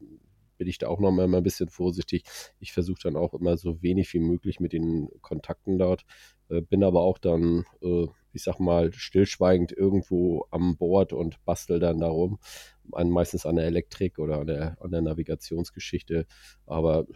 [0.56, 2.24] bin ich da auch noch mal ein bisschen vorsichtig.
[2.60, 6.04] Ich versuche dann auch immer so wenig wie möglich mit den Kontakten dort,
[6.48, 11.78] äh, bin aber auch dann, äh, ich sag mal, stillschweigend irgendwo am Bord und bastel
[11.80, 12.38] dann darum,
[12.92, 16.26] an, meistens an der Elektrik oder an der, an der Navigationsgeschichte.
[16.66, 17.06] Aber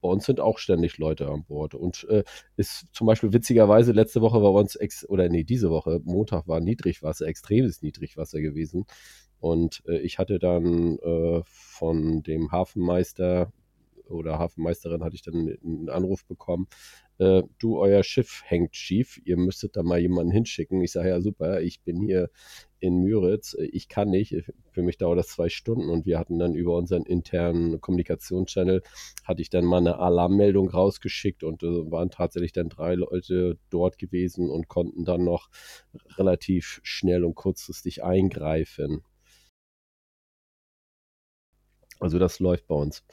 [0.00, 1.74] bei uns sind auch ständig Leute an Bord.
[1.74, 2.24] Und äh,
[2.56, 6.48] ist zum Beispiel witzigerweise, letzte Woche war bei uns, ex oder nee, diese Woche, Montag
[6.48, 8.86] war Niedrigwasser, extremes Niedrigwasser gewesen.
[9.40, 13.52] Und äh, ich hatte dann äh, von dem Hafenmeister
[14.08, 16.68] oder Hafenmeisterin hatte ich dann einen Anruf bekommen,
[17.18, 20.80] äh, du, euer Schiff hängt schief, ihr müsstet da mal jemanden hinschicken.
[20.82, 22.30] Ich sage, ja super, ich bin hier
[22.78, 24.34] in Müritz, ich kann nicht,
[24.70, 28.82] für mich dauert das zwei Stunden und wir hatten dann über unseren internen Kommunikationschannel,
[29.24, 33.98] hatte ich dann mal eine Alarmmeldung rausgeschickt und äh, waren tatsächlich dann drei Leute dort
[33.98, 35.48] gewesen und konnten dann noch
[36.18, 39.02] relativ schnell und kurzfristig eingreifen.
[41.98, 43.04] Also das läuft bei uns.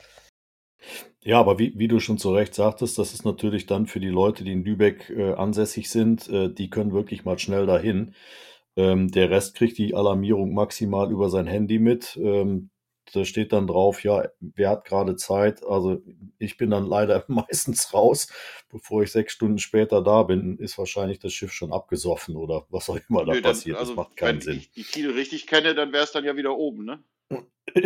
[1.21, 4.09] Ja, aber wie, wie du schon zu Recht sagtest, das ist natürlich dann für die
[4.09, 8.13] Leute, die in Lübeck äh, ansässig sind, äh, die können wirklich mal schnell dahin.
[8.75, 12.17] Ähm, der Rest kriegt die Alarmierung maximal über sein Handy mit.
[12.21, 12.71] Ähm,
[13.13, 15.63] da steht dann drauf, ja, wer hat gerade Zeit?
[15.65, 16.01] Also
[16.39, 18.27] ich bin dann leider meistens raus.
[18.69, 22.89] Bevor ich sechs Stunden später da bin, ist wahrscheinlich das Schiff schon abgesoffen oder was
[22.89, 23.77] auch immer da Nö, dann- passiert.
[23.77, 24.57] also, das macht keinen wenn Sinn.
[24.57, 27.03] ich die Kiel richtig kenne, dann wäre es dann ja wieder oben, ne?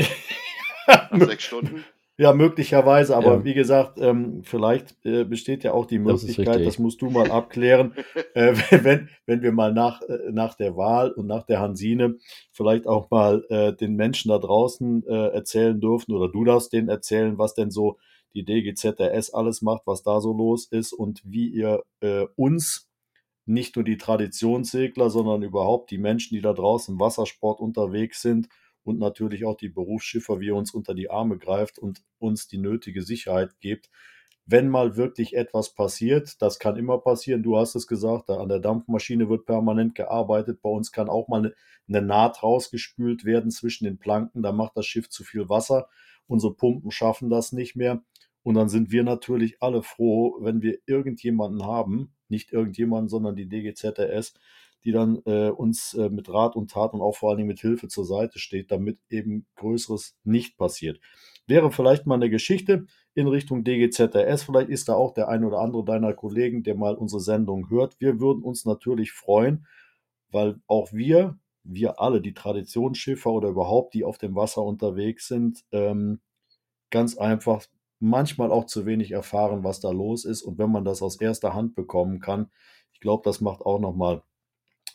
[0.88, 1.84] Nach sechs Stunden.
[2.20, 3.44] Ja, möglicherweise, aber Ja.
[3.46, 6.66] wie gesagt, ähm, vielleicht äh, besteht ja auch die Das Möglichkeit, richtig.
[6.66, 7.94] das musst du mal abklären,
[8.34, 8.54] äh,
[8.84, 12.16] wenn, wenn wir mal nach, äh, nach der Wahl und nach der Hansine
[12.52, 16.90] vielleicht auch mal äh, den Menschen da draußen äh, erzählen dürfen oder du darfst denen
[16.90, 17.98] erzählen, was denn so
[18.34, 22.90] die DGZRS alles macht, was da so los ist und wie ihr äh, uns
[23.46, 28.50] nicht nur die Traditionssegler, sondern überhaupt die Menschen, die da draußen im Wassersport unterwegs sind
[28.88, 32.58] und natürlich auch die Berufsschiffer, wie ihr uns unter die Arme greift und uns die
[32.58, 33.90] nötige Sicherheit gibt.
[34.46, 38.60] Wenn mal wirklich etwas passiert, das kann immer passieren, du hast es gesagt, an der
[38.60, 41.54] Dampfmaschine wird permanent gearbeitet, bei uns kann auch mal eine,
[41.90, 45.90] eine Naht rausgespült werden zwischen den Planken, da macht das Schiff zu viel Wasser,
[46.28, 48.02] unsere Pumpen schaffen das nicht mehr.
[48.44, 53.50] Und dann sind wir natürlich alle froh, wenn wir irgendjemanden haben, nicht irgendjemand, sondern die
[53.50, 54.34] DGZRS,
[54.88, 57.60] die dann äh, uns äh, mit Rat und Tat und auch vor allen Dingen mit
[57.60, 61.02] Hilfe zur Seite steht, damit eben Größeres nicht passiert.
[61.46, 64.44] Wäre vielleicht mal eine Geschichte in Richtung DGZRS.
[64.44, 68.00] Vielleicht ist da auch der ein oder andere deiner Kollegen, der mal unsere Sendung hört.
[68.00, 69.68] Wir würden uns natürlich freuen,
[70.32, 75.66] weil auch wir, wir alle, die Traditionsschiffer oder überhaupt, die auf dem Wasser unterwegs sind,
[75.74, 76.22] ähm,
[76.92, 77.66] ganz einfach
[78.00, 80.44] manchmal auch zu wenig erfahren, was da los ist.
[80.44, 82.52] Und wenn man das aus erster Hand bekommen kann,
[82.94, 84.24] ich glaube, das macht auch nochmal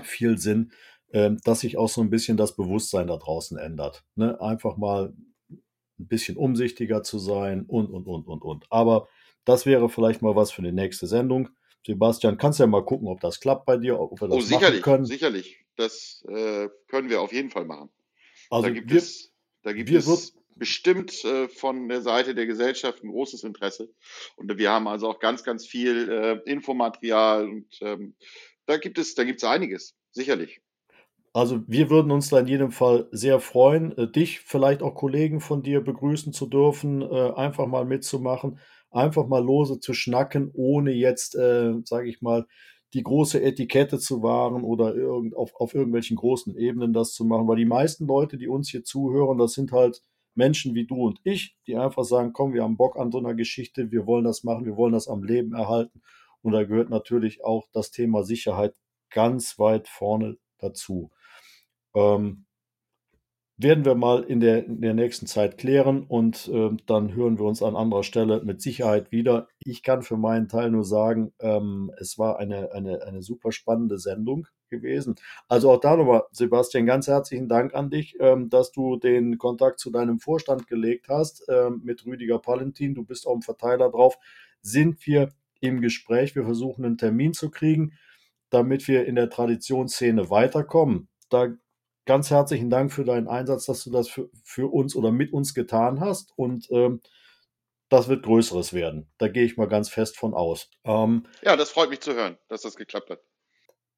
[0.03, 0.73] viel Sinn,
[1.13, 4.05] ähm, dass sich auch so ein bisschen das Bewusstsein da draußen ändert.
[4.15, 4.41] Ne?
[4.41, 5.13] Einfach mal
[5.49, 8.67] ein bisschen umsichtiger zu sein und, und, und, und, und.
[8.71, 9.09] Aber
[9.45, 11.51] das wäre vielleicht mal was für die nächste Sendung.
[11.87, 14.41] Sebastian, kannst du ja mal gucken, ob das klappt bei dir, ob wir das oh,
[14.41, 15.05] sicherlich, machen können.
[15.05, 15.59] sicherlich.
[15.77, 17.91] Das äh, können wir auf jeden Fall machen.
[18.51, 19.33] Also da gibt wir, es,
[19.63, 23.91] da gibt es wird- bestimmt äh, von der Seite der Gesellschaft ein großes Interesse.
[24.37, 28.15] Und wir haben also auch ganz, ganz viel äh, Infomaterial und ähm,
[28.67, 30.61] da gibt es, da gibt es einiges, sicherlich.
[31.35, 35.41] Also wir würden uns da in jedem Fall sehr freuen, äh, dich, vielleicht auch Kollegen
[35.41, 38.59] von dir begrüßen zu dürfen, äh, einfach mal mitzumachen,
[38.91, 42.47] einfach mal lose zu schnacken, ohne jetzt, äh, sage ich mal,
[42.93, 44.95] die große Etikette zu wahren oder
[45.35, 47.49] auf irgendwelchen großen Ebenen das zu machen.
[47.49, 50.03] Weil die meisten Leute, die uns hier zuhören, das sind halt
[50.35, 53.35] Menschen wie du und ich, die einfach sagen, komm, wir haben Bock an so einer
[53.35, 56.03] Geschichte, wir wollen das machen, wir wollen das am Leben erhalten.
[56.43, 58.75] Und da gehört natürlich auch das Thema Sicherheit
[59.11, 61.11] ganz weit vorne dazu.
[61.95, 62.47] Ähm,
[63.59, 67.45] werden wir mal in der, in der nächsten Zeit klären und ähm, dann hören wir
[67.45, 69.47] uns an anderer Stelle mit Sicherheit wieder.
[69.65, 73.99] Ich kann für meinen Teil nur sagen, ähm, es war eine, eine, eine super spannende
[73.99, 75.17] Sendung gewesen.
[75.49, 79.79] Also auch da nochmal, Sebastian, ganz herzlichen Dank an dich, ähm, dass du den Kontakt
[79.79, 82.95] zu deinem Vorstand gelegt hast ähm, mit Rüdiger Palentin.
[82.95, 84.17] Du bist auch im Verteiler drauf.
[84.63, 85.29] Sind wir
[85.63, 86.35] im Gespräch?
[86.37, 87.99] Wir versuchen einen Termin zu kriegen,
[88.51, 91.09] damit wir in der Traditionsszene weiterkommen.
[91.31, 91.49] Da
[92.05, 95.55] ganz herzlichen Dank für deinen Einsatz, dass du das für, für uns oder mit uns
[95.55, 96.33] getan hast.
[96.37, 97.01] Und ähm,
[97.89, 99.11] das wird Größeres werden.
[99.19, 100.71] Da gehe ich mal ganz fest von aus.
[100.85, 103.21] Ähm, Ja, das freut mich zu hören, dass das geklappt hat.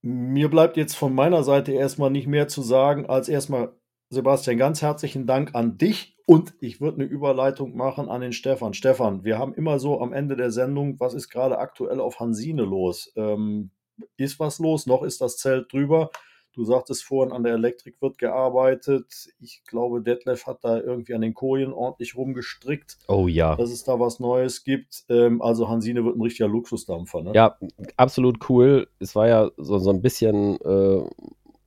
[0.02, 3.74] mir bleibt jetzt von meiner Seite erstmal nicht mehr zu sagen, als erstmal,
[4.14, 6.16] Sebastian, ganz herzlichen Dank an dich.
[6.26, 8.72] Und ich würde eine Überleitung machen an den Stefan.
[8.72, 12.62] Stefan, wir haben immer so am Ende der Sendung, was ist gerade aktuell auf Hansine
[12.62, 13.12] los?
[13.16, 13.70] Ähm,
[14.16, 14.86] ist was los?
[14.86, 16.10] Noch ist das Zelt drüber.
[16.54, 19.28] Du sagtest vorhin, an der Elektrik wird gearbeitet.
[19.40, 23.56] Ich glaube, Detlef hat da irgendwie an den Kojen ordentlich rumgestrickt, Oh ja.
[23.56, 25.04] dass es da was Neues gibt.
[25.08, 27.22] Ähm, also Hansine wird ein richtiger Luxusdampfer.
[27.22, 27.32] Ne?
[27.34, 27.58] Ja,
[27.96, 28.88] absolut cool.
[29.00, 31.02] Es war ja so, so ein bisschen äh,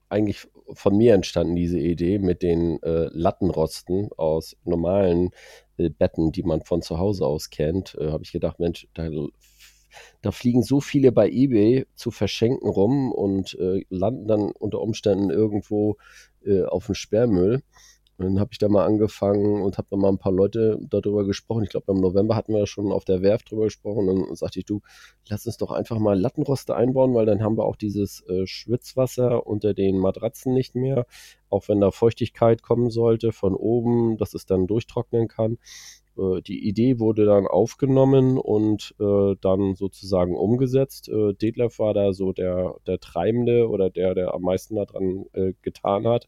[0.10, 5.32] eigentlich von mir entstanden, diese Idee mit den äh, Lattenrosten aus normalen
[5.78, 7.95] äh, Betten, die man von zu Hause aus kennt.
[7.99, 9.09] Äh, Habe ich gedacht, Mensch, da,
[10.22, 15.30] da fliegen so viele bei eBay zu verschenken rum und äh, landen dann unter Umständen
[15.30, 15.97] irgendwo
[16.45, 17.63] äh, auf dem Sperrmüll.
[18.18, 21.63] Dann habe ich da mal angefangen und habe mal ein paar Leute darüber gesprochen.
[21.63, 24.09] Ich glaube, im November hatten wir schon auf der Werft drüber gesprochen.
[24.09, 24.82] Und dann sagte ich, du,
[25.30, 29.45] lass uns doch einfach mal Lattenroste einbauen, weil dann haben wir auch dieses äh, Schwitzwasser
[29.45, 31.05] unter den Matratzen nicht mehr.
[31.49, 35.57] Auch wenn da Feuchtigkeit kommen sollte von oben, dass es dann durchtrocknen kann.
[36.18, 41.09] Äh, die Idee wurde dann aufgenommen und äh, dann sozusagen umgesetzt.
[41.09, 45.53] Äh, Detlef war da so der, der Treibende oder der, der am meisten daran äh,
[45.61, 46.28] getan hat.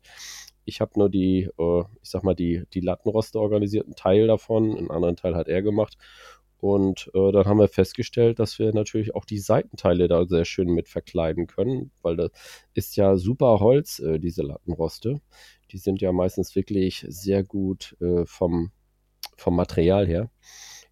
[0.70, 4.78] Ich habe nur die, äh, ich sag mal, die, die Lattenroste organisiert, einen Teil davon,
[4.78, 5.98] einen anderen Teil hat er gemacht.
[6.62, 10.70] Und äh, dann haben wir festgestellt, dass wir natürlich auch die Seitenteile da sehr schön
[10.70, 12.32] mit verkleiden können, weil das
[12.74, 15.22] ist ja super Holz, äh, diese Lattenroste.
[15.72, 18.72] Die sind ja meistens wirklich sehr gut äh, vom,
[19.38, 20.32] vom Material her.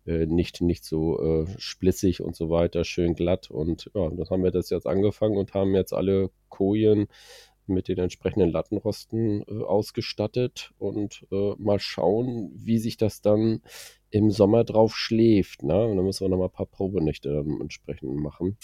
[0.06, 3.52] Äh, nicht, nicht so äh, splissig und so weiter, schön glatt.
[3.52, 7.08] Und ja, dann haben wir das jetzt angefangen und haben jetzt alle Kojen
[7.70, 13.62] mit den entsprechenden Lattenrosten äh, ausgestattet und äh, mal schauen, wie sich das dann
[14.10, 15.64] im Sommer drauf schläft.
[15.64, 15.86] Ne?
[15.86, 18.58] Und dann müssen wir noch mal ein paar Probenächte dann entsprechend machen,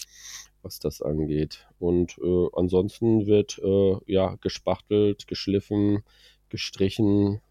[0.61, 1.67] was das angeht.
[1.79, 6.03] Und äh, ansonsten wird äh, ja gespachtelt, geschliffen,
[6.49, 7.41] gestrichen.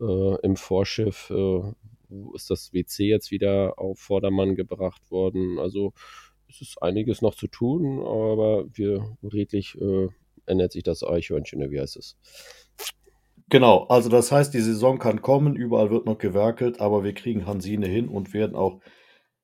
[0.00, 1.60] Äh, Im Vorschiff äh,
[2.34, 5.58] ist das WC jetzt wieder auf Vordermann gebracht worden.
[5.58, 5.92] Also
[6.48, 10.08] es ist einiges noch zu tun, aber wir redlich äh,
[10.48, 12.16] ernährt sich das Eichhörnchen, wie heißt es?
[13.50, 17.46] Genau, also das heißt, die Saison kann kommen, überall wird noch gewerkelt, aber wir kriegen
[17.46, 18.80] Hansine hin und werden auch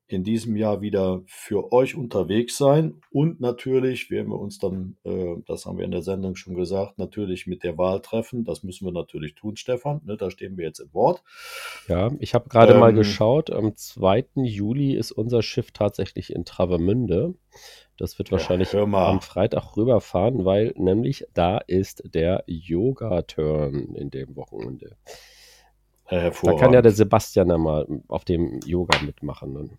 [0.07, 3.01] in diesem Jahr wieder für euch unterwegs sein.
[3.11, 6.99] Und natürlich werden wir uns dann, äh, das haben wir in der Sendung schon gesagt,
[6.99, 8.45] natürlich mit der Wahl treffen.
[8.45, 10.03] Das müssen wir natürlich tun, Stefan.
[10.05, 11.23] Ne, da stehen wir jetzt im Wort.
[11.89, 14.27] Ja, ich habe gerade mal Ähm, geschaut, am 2.
[14.35, 17.35] Juli ist unser Schiff tatsächlich in Travemünde.
[17.99, 24.97] Das wird wahrscheinlich am Freitag rüberfahren, weil nämlich da ist der Yoga-Turn in dem Wochenende.
[26.11, 29.79] Da kann ja der Sebastian ja mal auf dem Yoga mitmachen.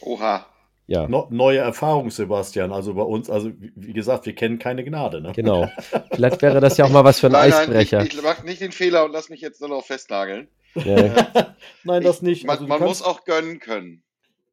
[0.00, 0.46] Oha.
[0.88, 2.72] Ja, No, neue Erfahrung, Sebastian.
[2.72, 5.20] Also bei uns, also wie gesagt, wir kennen keine Gnade.
[5.20, 5.32] Ne?
[5.34, 5.68] genau.
[6.12, 7.98] Vielleicht wäre das ja auch mal was für einen Nein, Eisbrecher.
[7.98, 10.46] Nein, ich, ich mach nicht den Fehler und lass mich jetzt nur noch festnageln.
[10.76, 12.46] Ja, Nein, das Ich- nicht.
[12.46, 14.02] Man, Also man kannst- muss auch gönnen können.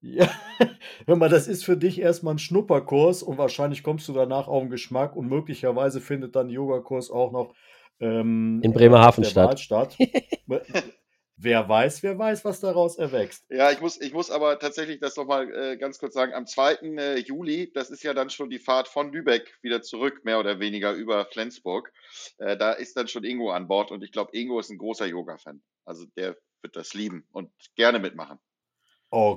[0.06, 0.30] Ja,
[1.08, 4.62] hör mal, das ist für dich erstmal ein Schnupperkurs und wahrscheinlich kommst du danach auf
[4.62, 7.56] den Geschmack und möglicherweise findet dann Yogakurs auch noch
[8.02, 9.98] ähm, In Bremerhaven statt.
[11.38, 13.46] wer weiß, wer weiß, was daraus erwächst.
[13.50, 16.34] Ja, ich muss, ich muss aber tatsächlich das nochmal äh, ganz kurz sagen.
[16.34, 16.74] Am 2.
[16.98, 20.60] Äh, Juli, das ist ja dann schon die Fahrt von Lübeck wieder zurück, mehr oder
[20.60, 21.94] weniger über Flensburg.
[22.40, 25.06] Äh, da ist dann schon Ingo an Bord und ich glaube, Ingo ist ein großer
[25.06, 25.62] Yoga-Fan.
[25.86, 28.40] Also der wird das lieben und gerne mitmachen.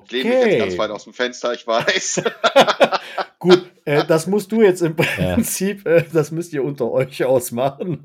[0.06, 0.92] Ich lehne mich jetzt ganz weit Okay.
[0.96, 2.22] aus dem Fenster, ich weiß.
[3.38, 8.02] Gut, äh, das musst du jetzt im Prinzip, äh, das müsst ihr unter euch ausmachen.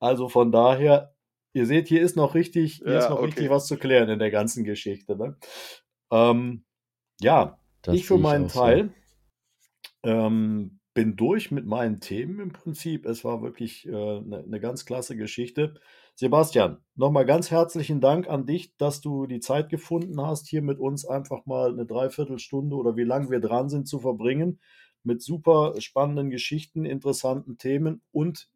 [0.00, 1.14] Also von daher,
[1.52, 3.26] ihr seht, hier ist noch richtig, hier Ja, ist noch okay.
[3.26, 5.16] richtig was zu klären in der ganzen Geschichte.
[5.16, 5.36] Ne?
[6.10, 6.64] Ähm,
[7.20, 8.58] ja, das ich für meinen so.
[8.60, 8.90] Teil
[10.02, 13.06] ähm, bin durch mit meinen Themen im Prinzip.
[13.06, 15.74] Es war wirklich eine äh, ne- ne ganz klasse Geschichte.
[16.18, 20.78] Sebastian, nochmal ganz herzlichen Dank an dich, dass du die Zeit gefunden hast, hier mit
[20.78, 24.58] uns einfach mal eine Dreiviertelstunde oder wie lange wir dran sind zu verbringen,
[25.02, 28.00] mit super spannenden Geschichten, interessanten Themen.
[28.12, 28.48] Und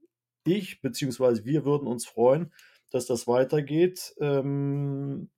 [0.47, 2.51] ich, beziehungsweise wir würden uns freuen,
[2.91, 4.15] dass das weitergeht.
[4.21, 5.29] Ähm,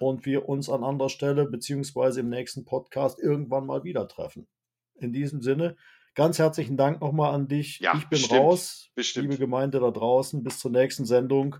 [0.00, 4.46] und wir uns an anderer Stelle beziehungsweise im nächsten Podcast irgendwann mal wieder treffen.
[4.94, 5.76] In diesem Sinne,
[6.18, 7.78] ganz herzlichen Dank nochmal an dich.
[7.78, 8.90] Ja, ich bin bestimmt, raus.
[8.96, 9.30] bestimmt.
[9.30, 11.56] Liebe Gemeinde da draußen, bis zur nächsten Sendung.